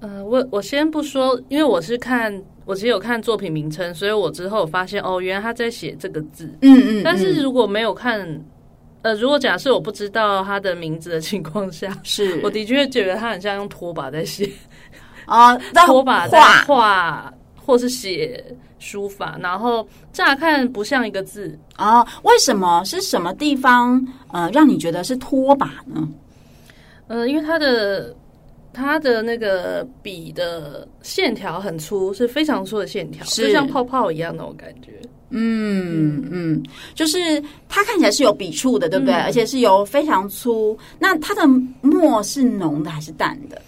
[0.00, 2.32] 呃，我我先不说，因为我是看，
[2.64, 6.46] 我其实有看作品名称，所以我之后发现哦，原来他在写这个字。
[6.62, 7.02] 嗯，嗯嗯。
[7.02, 8.20] 但是如果没有看，
[9.02, 14.48] 呃，如果假设我不知道他的名字的情况下， 是我的确觉得他很像用拖把在写
[15.26, 15.56] 啊，
[15.86, 18.44] 拖把在画或是写
[18.78, 22.06] 书法，然后乍看不像一个字啊。
[22.22, 22.84] 为什么？
[22.84, 24.00] 是什么地方
[24.32, 26.08] 呃让你觉得是拖把呢？
[27.08, 28.14] 呃，因为他的。
[28.78, 34.92] 它的那个笔的线条很粗，是非常粗的线条，就像泡泡一样那种感觉。
[35.30, 36.62] 嗯嗯，
[36.94, 39.12] 就是它看起来是有笔触的，对不对？
[39.12, 40.78] 嗯、而且是有非常粗。
[40.96, 41.42] 那它的
[41.82, 43.60] 墨是浓的还是淡的？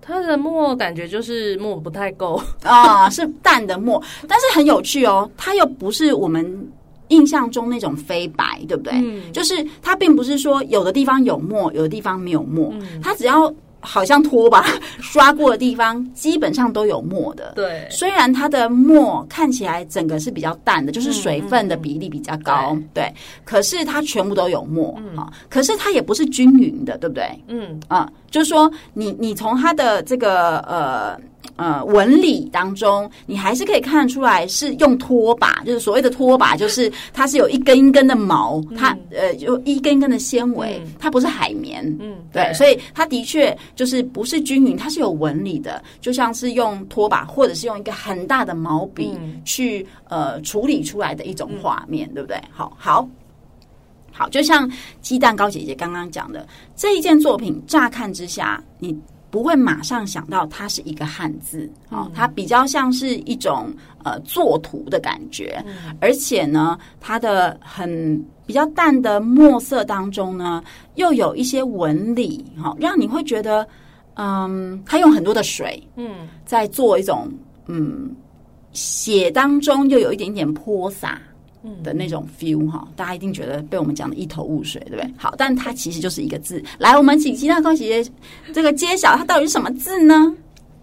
[0.00, 4.02] 它的墨感觉就是墨不太够 啊，是淡的墨。
[4.26, 6.66] 但是很有趣哦，它又不是我们
[7.08, 8.94] 印象中那种飞白，对不对？
[8.94, 13.54] 嗯、就是它并不是说有的地方有墨，有的地方没有墨，嗯、它只要。
[13.80, 14.64] 好像拖把
[15.00, 17.52] 刷过的地方，基本上都有墨的。
[17.56, 22.72] 对，虽然它的墨看起来整个是比较淡的，就是水分的比例比较高。
[22.74, 23.12] 嗯、对，
[23.44, 25.32] 可是它全部都有墨啊、嗯哦。
[25.48, 27.28] 可是它也不是均匀的，对不对？
[27.48, 31.18] 嗯啊，就是说你你从它的这个呃。
[31.60, 52.40] 呃，纹理当中，你还是可以看出来是用拖把，就是所谓的拖把，就是它是有一根一根的毛，它呃有一根一根的纤维，它不是海绵，嗯，对，所以它的确就是不是均匀，它是有纹理的，就像是用拖把或者是用一个很大的毛笔去呃处理出来的一种画面，对不对？
[52.50, 53.06] 好好。
[54.10, 54.66] 好，就像
[55.02, 58.98] 鸡蛋糕姐姐刚刚讲的这一件作品，乍看之下你。
[59.30, 63.72] 不会马上想到它是一个汉字啊，哦，它比较像是一种
[64.04, 65.64] 呃作图的感觉，
[66.00, 70.62] 而且呢，它的很比较淡的墨色当中呢，
[70.96, 73.66] 又有一些纹理，哈，让你会觉得，
[74.14, 77.28] 嗯，它用很多的水，嗯，在做一种
[77.66, 78.10] 嗯
[78.72, 81.20] 写当中又有一点点泼洒。
[81.82, 85.14] 的那种 feel 哈，大家一定觉得被我们讲的一头雾水，对不对？
[85.16, 86.62] 好，但它其实就是一个字。
[86.78, 88.12] 来，我们请鸡蛋糕姐姐
[88.52, 90.34] 这个揭晓，它到底是什么字呢？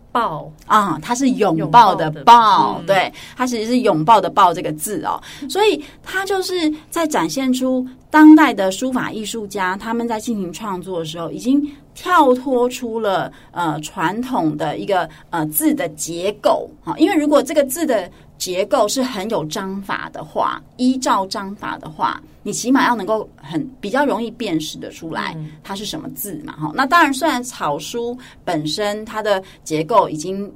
[0.09, 5.21] 抱啊，它是拥抱的抱，对，它其实是拥抱的抱这个字哦。
[5.47, 11.61] 所以它就是在展现出当代的书法艺术家他们在进行创作的时候，已经
[11.93, 26.53] 跳脱出了呃传统的一个呃字的结构啊，因为如果这个字的结构是很有章法的话，依照章法的话，你起码要能够很比较容易辨识的出来它是什么字嘛？
[26.53, 30.51] 哈、嗯，那当然，虽然草书本身它的结构已经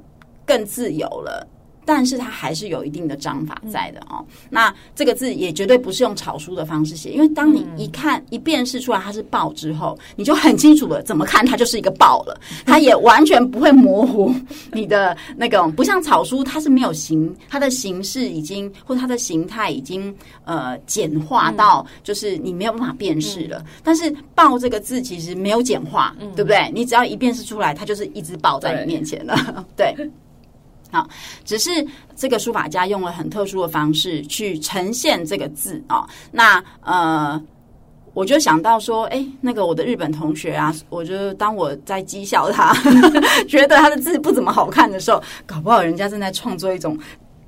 [0.46, 1.46] 更自由了。
[1.84, 4.24] 但是它还是有一定的章法在的哦。
[4.50, 12.40] 那这个字也绝对不是用草书的方式写，因为当你一看一辨识出来它是抱之后，你就很清楚了，怎么看它就是一个抱了。
[12.64, 14.34] 它也完全不会模糊
[14.72, 20.14] 你的那个，不像草书，它是没有形，它的形式已经或者它的形态已经
[20.44, 23.64] 呃简化到就是你没有办法辨识了。
[23.82, 26.70] 但是抱这个字其实没有简化，对不对？
[26.72, 29.94] 你只要一辨识出来，它就是一只抱在你面前了， 对。
[30.92, 31.04] 啊，
[31.44, 31.70] 只是
[32.14, 36.06] 这个书法家用了很特殊的方式去呈现这个字啊。
[36.30, 37.42] 那呃，
[38.14, 42.72] 我就想到说，哎，那个我的日本同学啊，我就当我在讥笑他，
[43.48, 46.96] 觉得他的字不怎么好看的时候，搞不好人家正在创作一种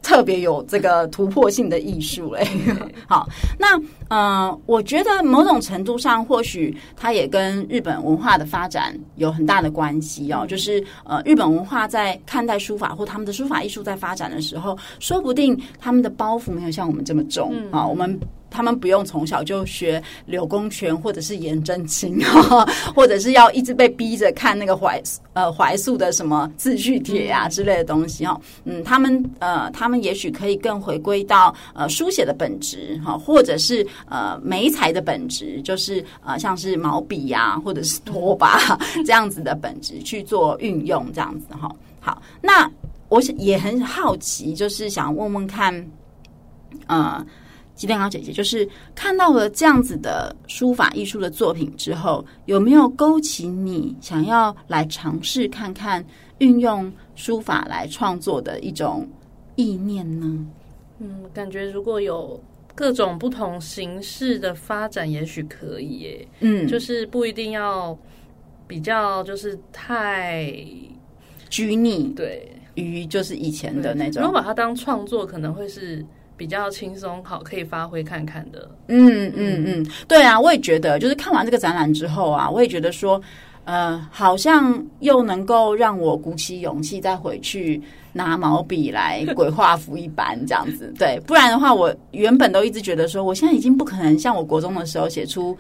[0.05, 2.47] 特别有这个突破性的艺术嘞。
[3.09, 3.27] 好，
[3.59, 10.47] 那呃，我觉得某种程度上，或许它也跟日本文化的发展有很大的关系哦。
[10.47, 17.87] 就是呃，日本文化在看待书法或他们的书法艺术在发展的时候，说不定他们的包袱没有像我们这么重啊、哦。
[17.89, 18.21] 我们。
[18.55, 22.21] 他们不用从小就学柳公权或者是颜真卿，
[22.95, 25.03] 或者是要一直被逼着看那个怀
[25.33, 28.41] 呃怀素的什么字序帖啊之类的东西哈。
[28.65, 41.69] 嗯，他们呃，他们也许可以更回归到呃书写的本质哈，或者是呃媒材的本质，就是呃像是毛笔呀、啊、或者是拖把 这样子的本质去做运用这样子哈。
[41.99, 42.71] 好，那
[43.09, 45.75] 我也很好奇，就是想问问看，
[46.87, 47.27] 呃。
[47.75, 56.05] 鸡蛋糕姐姐就是看到了这样子的书法艺术的作品之后，有没有勾起你想要来尝试看看
[56.39, 59.09] 运用书法来创作的一种
[59.57, 60.47] 意念呢？
[61.01, 62.41] 嗯，感觉如果有
[62.77, 66.29] 各种不同形式的发展，也许可以耶。
[66.41, 67.99] 嗯，就是不一定要
[68.69, 70.55] 比较，就是太
[71.51, 74.23] 拘泥，对于就是以前的那种。
[74.23, 76.07] 如果把它当创作，可能会是。
[76.37, 78.69] 比较轻松，好可以发挥看看的。
[78.89, 83.21] 嗯嗯嗯，对啊，我也觉得，就是看完这个展览之后啊，我也觉得说，
[83.65, 87.81] 呃，好像又能够让我鼓起勇气再回去
[88.13, 90.93] 拿毛笔来鬼画符一般这样子。
[90.99, 95.57] 对，不然的话，我原本都一直觉得说，我现在已经不可能像我国中的时候写出。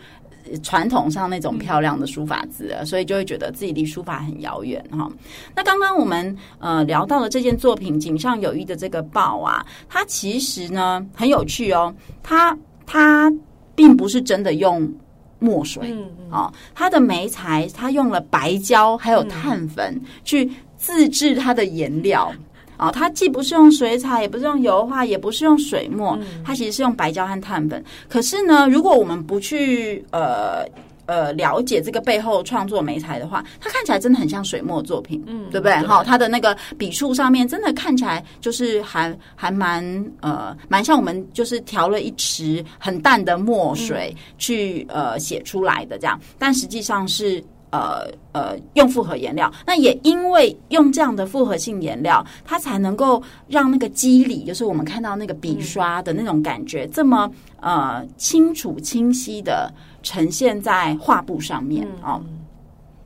[0.62, 5.10] 传统上那种漂亮的书法字，所以就会觉得自己离书法很遥远哈。
[5.54, 13.32] 那刚刚我们呃聊到了这件作品《井上有一》的这个豹啊，它其实呢很有趣哦，它它
[13.74, 14.92] 并不是真的用
[15.38, 15.96] 墨水
[16.30, 22.32] 哦，它的媒材它用了白胶还有碳粉去自制它的颜料。
[22.76, 27.82] 啊、哦，它既不是用水彩，也不是用油画，也不是用水墨，它其实是用白胶和碳粉。
[28.08, 30.64] 可是呢，如果我们不去呃
[31.06, 35.76] 呃了解这个背后创作媒材的话，它看起来真的很像水墨作品，嗯，对不对？
[35.86, 39.84] 好，它的那个笔触上面真的看起来就是还还蛮
[40.20, 47.42] 呃蛮像我们就是调了一池很淡的墨水去呃写出来的这样，但实际上是。
[47.74, 57.28] 呃呃，用复合颜料，那也因为用这样的复合性颜料，它才能够让那个肌理，就是我们看到那个笔刷的那种感觉，这么
[57.60, 59.72] 呃清楚清晰的
[60.04, 62.22] 呈现在画布上面哦。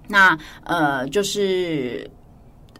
[0.06, 2.10] 那呃，就是。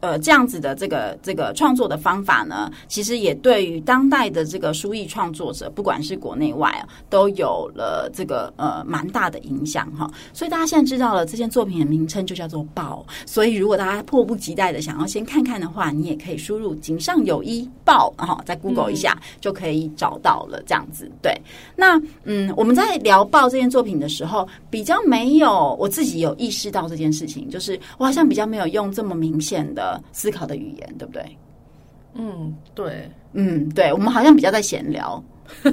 [0.00, 10.08] 呃，这样子的这个这个创作的方法呢，其实也对于当代的这个书艺创作者，不管是国内外啊，都有了这个呃蛮大的影响哈。
[10.32, 13.04] 所以大家现在知道了这件作品的名称就叫做“报”。
[13.26, 20.62] 所以如果大家迫不及待的想要先看看的话，你也可以输入“井上有一豹”哈，再 Google 一下就可以找到了。
[20.64, 21.32] 这样子对。
[21.74, 29.87] 那嗯，我们在聊“报”这件作品的时候，比较没有我自己有意识到这件事情，就是我好像比较没有用这么明显的。
[30.12, 31.38] 思考的语言，对不对？
[32.14, 35.22] 嗯，对，嗯，对，我们好像比较在闲聊，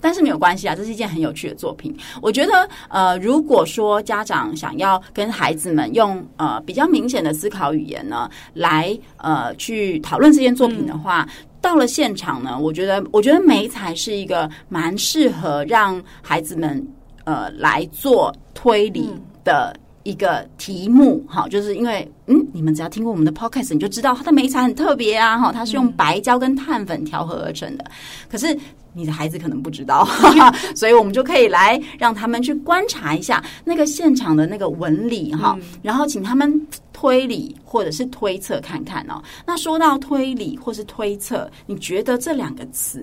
[0.00, 1.96] 但是没有关系啊，这是一件很有趣的作品。
[2.20, 16.86] 我觉得，呃，如果说家长想要跟孩子们用呃比较明显的思考语言呢，来呃去讨论这件作品的话，嗯、到了现场呢，我觉得，我觉得梅才是一个蛮适合让孩子们
[17.24, 19.74] 呃来做推理的。
[20.06, 27.84] 嗯一个题目，哈，就是因为，嗯，你们只要听过我们的 podcast，你就知道它的眉材很特别啊，哈，它是用白胶跟碳粉调和而成的。
[28.30, 28.56] 可是
[28.92, 39.20] 你的孩子可能不知道，哈哈， 所以我们就可以来让他们去观察一下那个现场的那个纹理，哈，然后请他们推理或者是推测看看哦。
[39.44, 43.02] 那说到推理或是推测，你觉得这两个词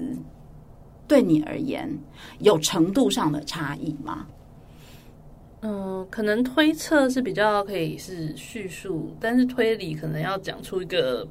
[1.05, 1.93] 对你而言
[2.39, 4.25] 有程度上的差异吗？
[5.63, 11.25] 嗯，可能推测是比较可以是叙述，但是推理可能要讲出一个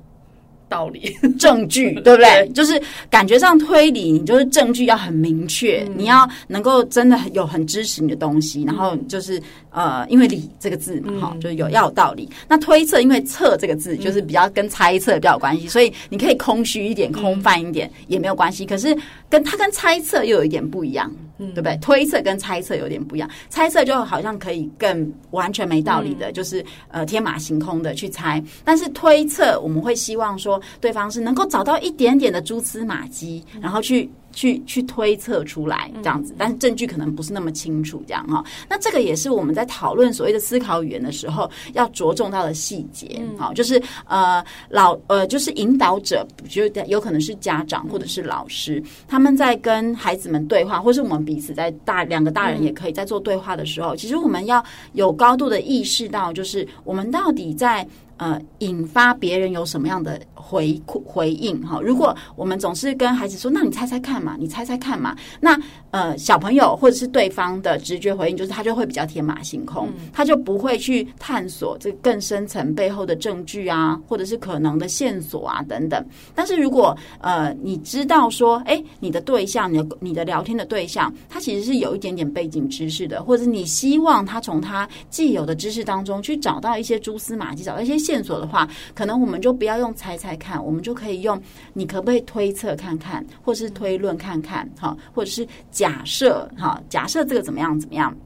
[0.69, 2.49] 道理、 证据，对不对？
[2.55, 2.81] 就是
[3.11, 9.41] 感觉上推理，你就是证据要很明确，嗯、你要能够真的有很支持你的东西，然后就是。
[9.75, 12.29] 呃，因为“理”这个字嘛，哈，就是有要有道理。
[12.47, 18.67] 那推测，因为“测”这个字就是比较跟猜测比较有关系，所以你可以空虚一点、空泛一点也没有关系。
[18.67, 18.95] 可是
[19.31, 21.11] 跟它跟猜测又有一点不一样，
[21.49, 21.77] 对不对？
[21.79, 28.43] 推测跟猜测有点不一样，猜测就好像可以更完全没道理的，就是呃天马行空的去猜。
[28.65, 34.11] 但是推测，我们会希望说对方是能够找到一点点的蛛丝马迹，然后去。
[34.33, 38.43] 去去推测出来这样子，但是证据可能不是那么清楚这样哈。
[38.69, 57.87] 那这个也是我们在讨论所谓的思考语言的时候要着重到的细节，好，就是呃老呃就是引导者，就有可能是家长或者是老师，他们在跟孩子们对话，或是我们彼此在大两个大人也可以在做对话的时候，其实我们要有高度的意识到，就是我们到底在。
[58.23, 61.81] 呃，引发别人有什么样的回回应哈？
[61.81, 65.59] 如果我们总是跟孩子说，那你猜猜看嘛，你猜猜看嘛，那
[65.93, 76.05] 呃，小朋友或者是对方的直觉回应，就是他就会比较天马行空，他就不会去探索这更深层背后的证据啊，或者是可能的线索啊等等。
[76.35, 88.13] 但是如果呃，你知道说，哎，你的对象，你的你的聊天的对象，他其实是有一点点背景知识的，或者你希望他从他既有的知识当中去找到一些蛛丝马迹，找到一些线。
[88.13, 91.41] 线索的话，可能我们就不要用猜猜看，我们就可以用
[91.73, 95.49] 你可不可以推测看看，或是推论看看，哈，或者是
[95.83, 98.17] 假设，哈，假设这个怎么样怎么样，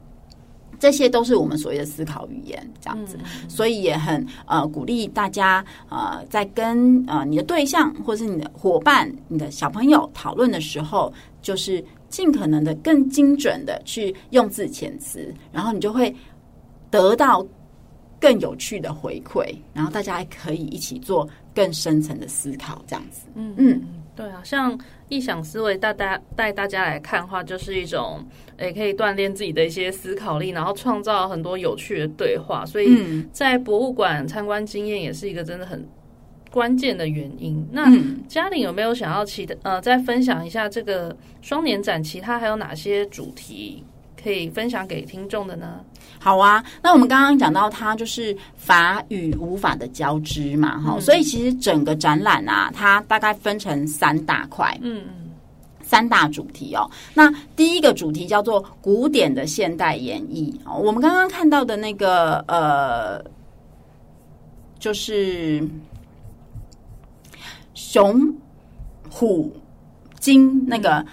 [0.77, 16.15] 这些都是我们所谓的思考语言，这样子，所以也很呃鼓励大家呃在跟呃你的对象或是你的伙伴、你的小朋友讨论的时候，就是尽可能的更精准的去用字遣词，然后你就会
[16.91, 17.43] 得到。
[18.19, 23.27] 更有趣的回馈，然后大家还可以一起做更深层的思考，这样子。
[23.35, 23.79] 嗯嗯，
[24.17, 24.77] 对啊，像
[25.09, 28.25] 异想思维带大带大家来看的话，就是一种
[28.57, 32.65] 诶可以锻炼自己的一些思考力，然后创造很多有趣的对话。
[32.65, 35.87] 所以在博物馆参观经验也是一个真的很
[36.49, 37.63] 关键的原因。
[37.71, 37.85] 那
[38.27, 43.83] 嘉玲有没有想要其他呃再分享一下这个双年展，其他还有哪些主题
[44.21, 45.79] 可以分享给听众的呢？
[46.19, 55.29] 好啊，那我们刚刚讲到它就是法与无法的交织嘛，哈、嗯，所以其实整个展览啊，它大概分成三大块，嗯嗯，
[55.81, 56.89] 三大主题哦。
[57.13, 63.23] 那第一个主题叫做古典的现代演绎，哦我们刚刚看到的那个呃，
[64.79, 65.63] 就是
[67.75, 68.35] 熊
[69.09, 69.55] 虎
[70.19, 71.05] 金那个。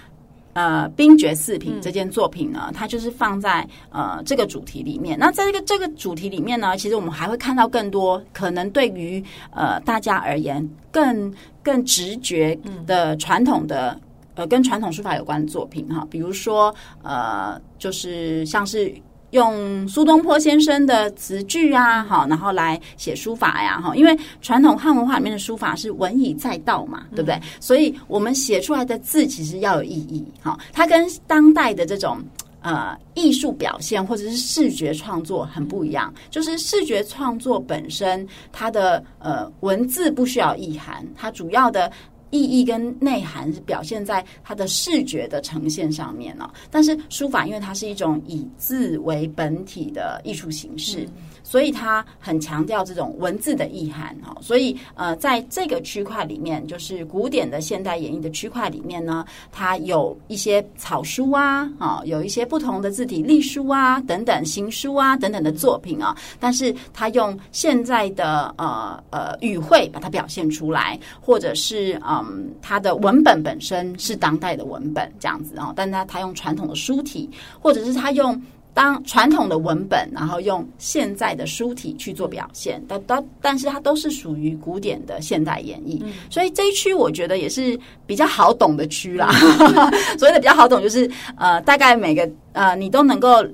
[0.55, 5.19] 呃，冰爵四品这件作品呢，它就是放在呃这个主题里面。
[5.19, 11.33] 那在这个这个主题里面呢，其实我们还会看到更多可能对于呃大家而言更
[11.63, 14.01] 更直觉的传统的
[14.35, 18.95] 呃跟传统书法有关的作品哈，比如说呃就是像是。
[19.35, 27.41] 用苏东坡先生的词句啊，好，然后来写书法呀，哈，因为传统汉文化里面的书法是文以载道嘛，对不对？
[27.59, 32.18] 所以我们写出来的字其实要有意义，哈，它跟当代的这种
[32.61, 41.91] 呃艺术表现或者是视觉创作很不一样，就是视觉创作本身它的呃文字不需要意涵，它主要的。
[42.35, 51.09] 意义跟内涵是表现在它的视觉的呈现上面了，但是书法因为它是一种以字为本体的艺术形式。
[51.47, 71.93] 所以它很强调这种文字的意涵哈，所以呃，在这个区块里面，就是古典的现代演绎的区块里面呢，它有一些草书啊，啊，有一些不同的字体隶书啊，等等行书啊等等的作品啊，但是它用现在的呃呃语汇把它表现出来，或者是
[72.29, 77.29] 嗯，它的文本本身是当代的文本这样子哦，但它它用传统的书体，
[77.61, 78.41] 或者是它用。
[78.77, 89.31] 当传统的文本，然后用现在的书体去做表现，但但但是它都是属于古典的现代演绎，嗯、所以这一区我觉得也是比较好懂的区啦。
[89.31, 93.47] 嗯、 所谓的比较好懂，就是呃，大概每个呃，你都能够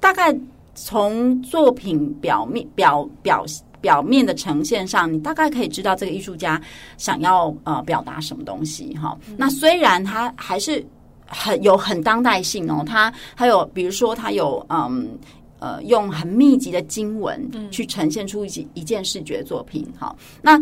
[0.00, 0.36] 大概
[0.74, 3.46] 从作品表面表表
[3.80, 6.60] 表面的呈现上，你大概可以知道这个艺术家
[6.98, 9.18] 想要呃表达什么东西哈。
[9.28, 10.84] 嗯、那虽然他还是。
[11.28, 15.08] 很有很当代性哦，他还有比如说，他有嗯
[15.58, 19.84] 呃，用很密集的经文去呈现出一一件视觉作品。
[19.98, 20.56] 好，那。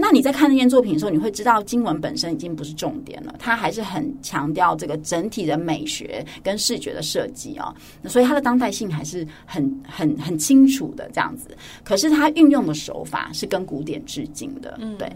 [0.00, 7.74] 那你在看那件作品的时候，你会知道经文本身已经不是重点了，它还是很强调这个整体的美学跟视觉的设计啊，
[8.04, 11.50] 所以它的当代性还是很很很清楚的这样子。
[11.82, 15.10] 可是它运用的手法是跟古典致敬的，对，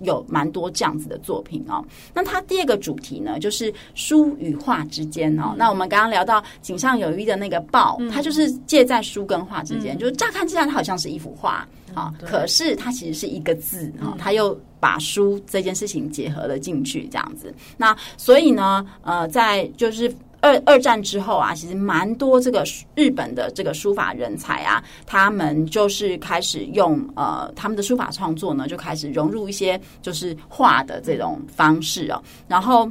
[0.00, 1.82] 有蛮多这样子的作品哦。
[2.12, 5.54] 那它第二个主题呢，就是书与画之间哦。
[5.56, 11.66] 那我们刚刚聊到井上有一的那个豹，它就是介在书跟画之间，就是乍看之下它好像是一幅画。
[11.96, 17.52] 啊，可是它其实是一个字啊，它又把书这件事情结合了进去，这样子。
[17.78, 22.62] 那所以呢，呃，在就是二二战之后啊，其实蛮多这个
[22.94, 32.88] 日本的这个书法人才啊，他们就是开始用呃他们的书法创作呢，就开始融入一些就是画的这种方式哦，然后。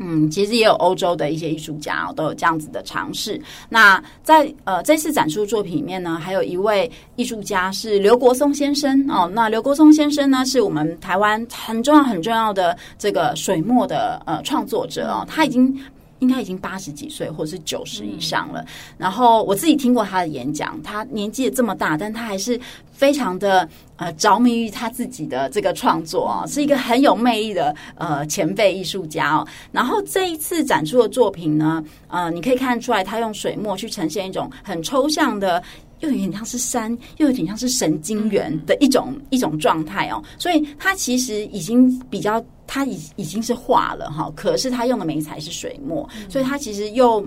[0.00, 3.40] 嗯，其实也有欧洲的一些艺术家哦，都有这样子的尝试。
[3.68, 9.30] 那在呃这次展出作品里面呢，还有一位艺术家是刘国松先生哦。
[9.32, 15.78] 那刘国松先生呢，是我们台湾很重要很重要的这个水墨的呃创作者哦，他已经。
[16.20, 18.62] 应该已经八十几岁，或者是九十以上了。
[18.98, 22.60] 然后我自己听过他的演讲，他年纪也这么大，但他还是
[23.00, 29.46] 非常的呃着迷于他自己的这个创作啊，是一个很有魅力的呃前辈艺术家哦。
[29.72, 35.62] 然后这一次展出的作品呢，呃，你可以看出来，他用水墨去呈现一种很抽象的。
[36.00, 47.20] 又有点像是山，又有点像是神经元的一种一种状态哦，所以它其实已经比较，它已已经是画了哈，可是它用的媒材是水墨，所以它其实又，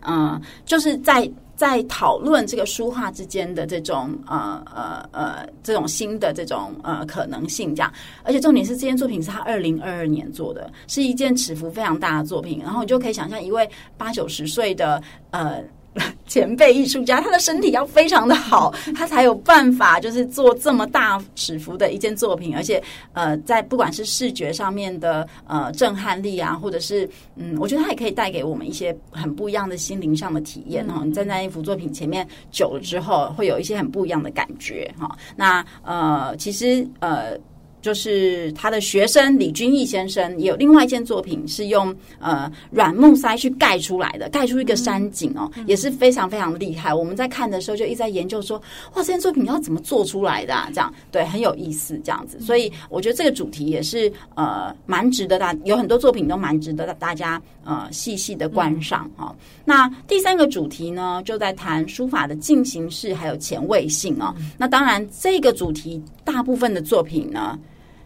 [0.00, 1.26] 嗯、呃，就是在
[1.56, 7.92] 在讨论这个书画之间的这种呃呃呃这种新的这种呃可能性这样，
[8.22, 15.62] 而且重点是这件作品是他二零二二年做的，是一件尺幅非常大的作品，然后你就可以想象一位八九十岁的呃。
[16.26, 22.82] 前辈艺术家，他的身体要非常的好， 他才有办法就是做这么大尺幅的一件作品，而且
[23.12, 31.02] 呃，在不管是视觉上面的呃震撼力啊，或者是嗯，我觉得他也可以带给我们一些很不一样的心灵上的体验哦。
[31.04, 35.16] 你站在一幅作品前面久了之后，会有一些很不一样的感觉哈。
[35.36, 37.38] 那呃，其实呃。
[37.84, 46.94] 就是他的学生李君毅先生也有另外一件作品，是用呃软木塞去盖出来的，盖出一个山景哦，也是非常非常厉害。
[46.94, 48.56] 我们在看的时候就一直在研究说，
[48.94, 50.70] 哇，这件作品要怎么做出来的啊？
[50.72, 52.40] 这样对，很有意思这样子。
[52.40, 59.36] 所以我觉得这个主题也是呃蛮值得大，有很多作品都蛮值得大家呃细细的观赏哈。
[59.62, 64.34] 那第三个主题呢，就在谈书法的进行式还有前卫性哦。
[64.56, 67.58] 那当然这个主题大部分的作品呢。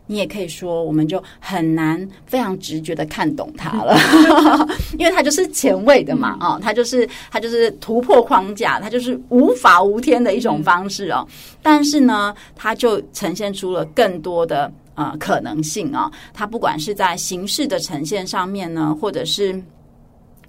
[0.09, 3.97] 你也可以说，我们就很难非常直觉的看懂它了，
[4.99, 11.25] 因为它就是前卫的嘛，啊，它就是它就是突破框架，它就是无法无天的一种方式哦。
[11.63, 16.11] 但是呢，它就呈现出了更多的呃可能性啊。
[16.35, 19.63] 它不管是在形式的呈现上面呢，或者是。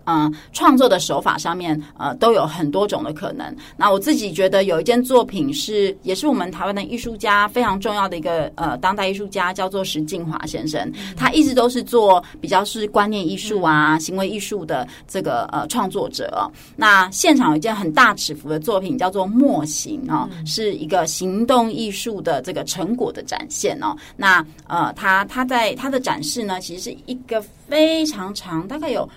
[0.09, 3.55] 嗯，创作的手法上面，呃，都有很多种的可能。
[3.77, 10.91] 那我自己觉得有一件作品是，也是我们台湾的艺术家非常重要的一个呃当代艺术家，叫做石敬华先生。
[11.15, 16.49] 他一直都是做比较是观念艺术啊、行为艺术的这个呃创作者哦。
[16.75, 23.95] 那现场有一件很大尺幅的作品，叫做《墨行》哦，是一个行动艺术的这个成果的展现哦。
[24.17, 29.07] 那呃，他他在他的展示呢，其实是一个非常长，大概有。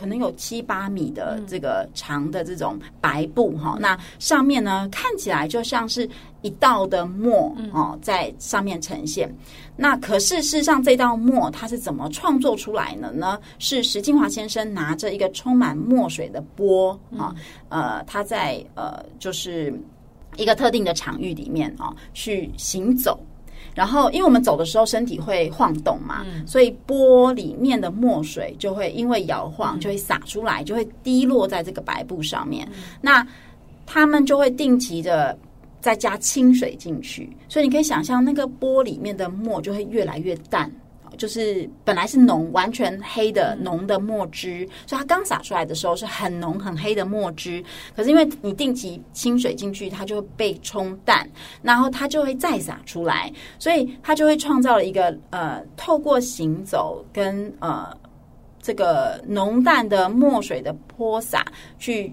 [0.00, 6.08] 可能有七八米的这个长的这种白布哈，那上面呢，看起来就像是
[6.40, 9.30] 一道的墨哦，在上面呈现。
[9.76, 13.38] 那可是事实上，这道墨它是怎么创作出来的呢？
[13.58, 17.34] 是石金华先生拿着一个充满墨水的钵啊，
[17.68, 19.78] 呃，他在呃，就是
[20.38, 23.20] 一个特定的场域里面啊，去行走。
[23.80, 32.68] 然后，因为我们走的时候身体会晃动嘛，嗯、所以钵里面的墨水就会因为摇晃就会洒出来，就会滴落在这个白布上面。
[32.72, 33.26] 嗯、那
[33.86, 35.34] 他们就会定期的
[35.80, 40.70] 再加清水进去，所以你可以想象那个钵里面的墨就会越来越淡。
[41.20, 47.62] 就是本来是浓完全黑的浓的墨汁，所以它刚洒出来的时候是很浓很黑的墨汁。
[47.94, 51.28] 可是因为你定期清水进去，它就会被冲淡，
[51.60, 57.94] 然后它就会再洒出来，所以它就会创造了一个呃，透过行走跟呃
[58.62, 61.44] 这个浓淡的墨水的泼洒
[61.78, 62.10] 去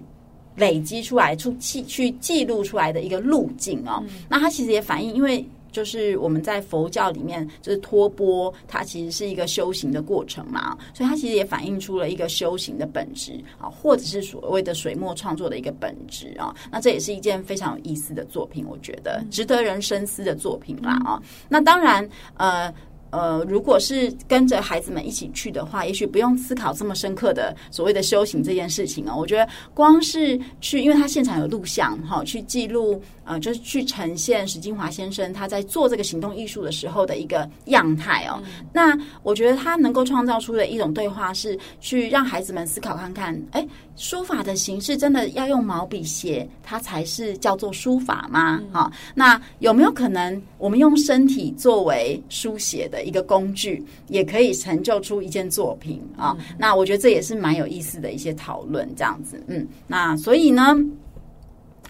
[0.56, 4.04] 累积出来出记去记录出来的一个路径哦。
[4.28, 5.42] 那它其实也反映因为。
[5.78, 16.52] 就是我们在佛教里面，就是托钵，它其实是一个修行的过程嘛，所以它其实也反映出了一个修行的本质啊，或者是所谓的水墨创作的一个本质啊。
[16.68, 21.22] 那这也是一件非常有意思的作品，我觉得值得人深思的作品啦啊。
[21.48, 22.74] 那当然，呃。
[23.10, 29.14] 呃，如果是跟着孩子们一起去的话，也许不用思考这么深刻的所谓的修行这件事情哦。
[29.16, 38.42] 我觉得光是去，因为他现场有录像哈，去记录呃，就是去呈现史金华先生他在做这个行动艺术的时候的一个样态哦。
[38.44, 48.62] 嗯、那我觉得他能够创造出的一种对话是去让孩子们思考看看，哎，书法的形式真的要用毛笔写，它才是叫做书法吗？
[48.72, 52.97] 哈、嗯，那有没有可能我们用身体作为书写的？
[53.04, 60.76] 一个工具也可以成就出一件作品啊，嗯、那我觉得这也是蛮有意思的一些讨论，这样子，嗯，那所以呢，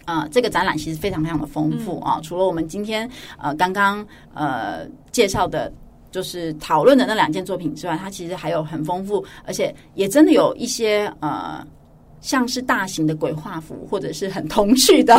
[0.05, 5.71] 呃，这个展览其实非常非常的丰富啊，嗯、除了我们今天呃刚刚呃介绍的
[6.11, 11.63] 就是讨论的那两件作品之外，它其实还有很丰富，而且也真的有一些呃，
[12.21, 15.15] 像是大型的鬼画符，或者是很童趣的，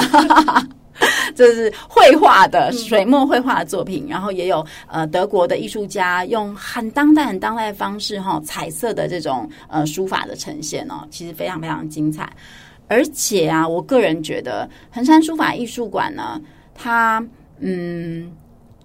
[1.35, 4.07] 这是绘画的水墨绘画的作品。
[4.09, 12.31] 然后也有呃德国的艺术家用很当代、很当代的方式哈，彩色的这种呃书法的呈现哦，其实非常非常精彩。
[12.89, 16.41] 而且啊，我个人觉得衡山书法艺术馆呢，
[16.75, 17.25] 它
[17.59, 18.31] 嗯。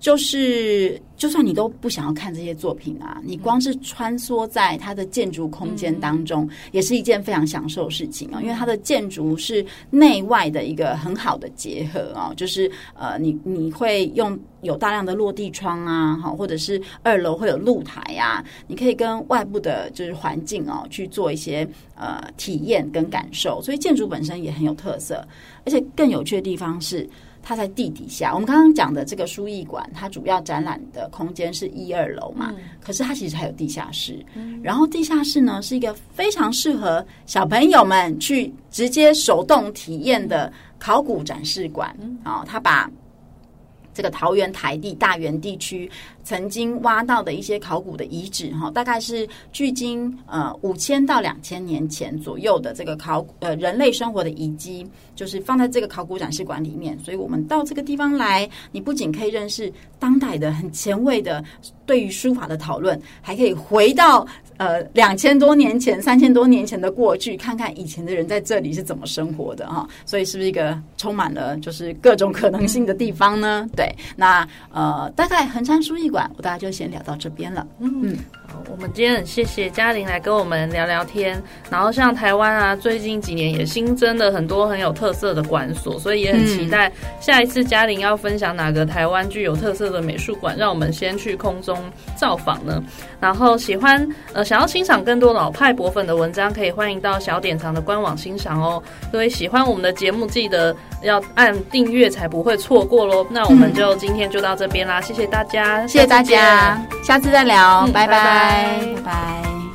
[0.06, 8.40] 就是，就算你都不想要看这些作品啊，你光是穿梭在它的建筑空间当中，也是一件非常享受的事情啊。
[8.40, 25.28] 因为它的建筑是内外的一个很好的结合啊，就是呃，你你会用有大量的落地窗啊，哈，或者是二楼会有露台啊，你可以跟外部的就是环境哦去做一些呃体验跟感受，所以建筑本身也很有特色，
[25.66, 27.10] 而且更有趣的地方是。
[27.48, 42.18] 它在地底下，我们刚刚讲的这个书艺馆，它主要展览的空间是一二楼嘛，嗯、可是它其实还有地下室，嗯、然后地下室呢是一个非常适合小朋友们去直接手动体验的考古展示馆啊、嗯。
[42.26, 42.90] 哦，它把。
[43.96, 45.90] 这个桃园台地大园地区
[46.24, 54.86] 曾经挖到的一些考古的遗址，哈，大概是距今呃五千到两千年前左右的这个考古呃人类生活的遗迹，
[55.16, 57.00] 就是放在这个考古展示馆里面。
[57.00, 61.44] 所以我们到这个地方来，你不仅可以认识当代的很前卫的
[61.86, 64.28] 对于书法的讨论，还可以回到。
[64.58, 73.68] 呃，两千多年前、三千多年前的过去，看看以前的人在这里是怎么生活的哈，所以是不是一个充满了就是各种可能性的地方呢？
[73.76, 77.66] 对，那呃，大概横山书艺馆，我大家就先聊到这边了。
[77.80, 78.18] 嗯嗯。
[78.72, 86.90] 我们今天很谢谢嘉玲来跟我们聊聊天，然后像台湾啊，最近几年也新增了很多很有特色的馆所，所以也很期待
[87.20, 91.78] 下一次嘉玲要分享哪个台湾具有特色的美术馆，让我们先去空中
[92.16, 92.82] 造访呢。
[93.20, 98.82] 然后喜欢呃想要欣赏更多老派博粉的文章，可以欢迎到小典藏的官网欣赏哦。
[99.12, 103.26] 各位喜欢我们的节目，记得要按订阅才不会错过喽。
[103.32, 108.80] 那我们就今天就到这边啦，谢谢大家，谢谢大家，下次再聊，嗯、拜拜。
[108.96, 109.75] 拜拜。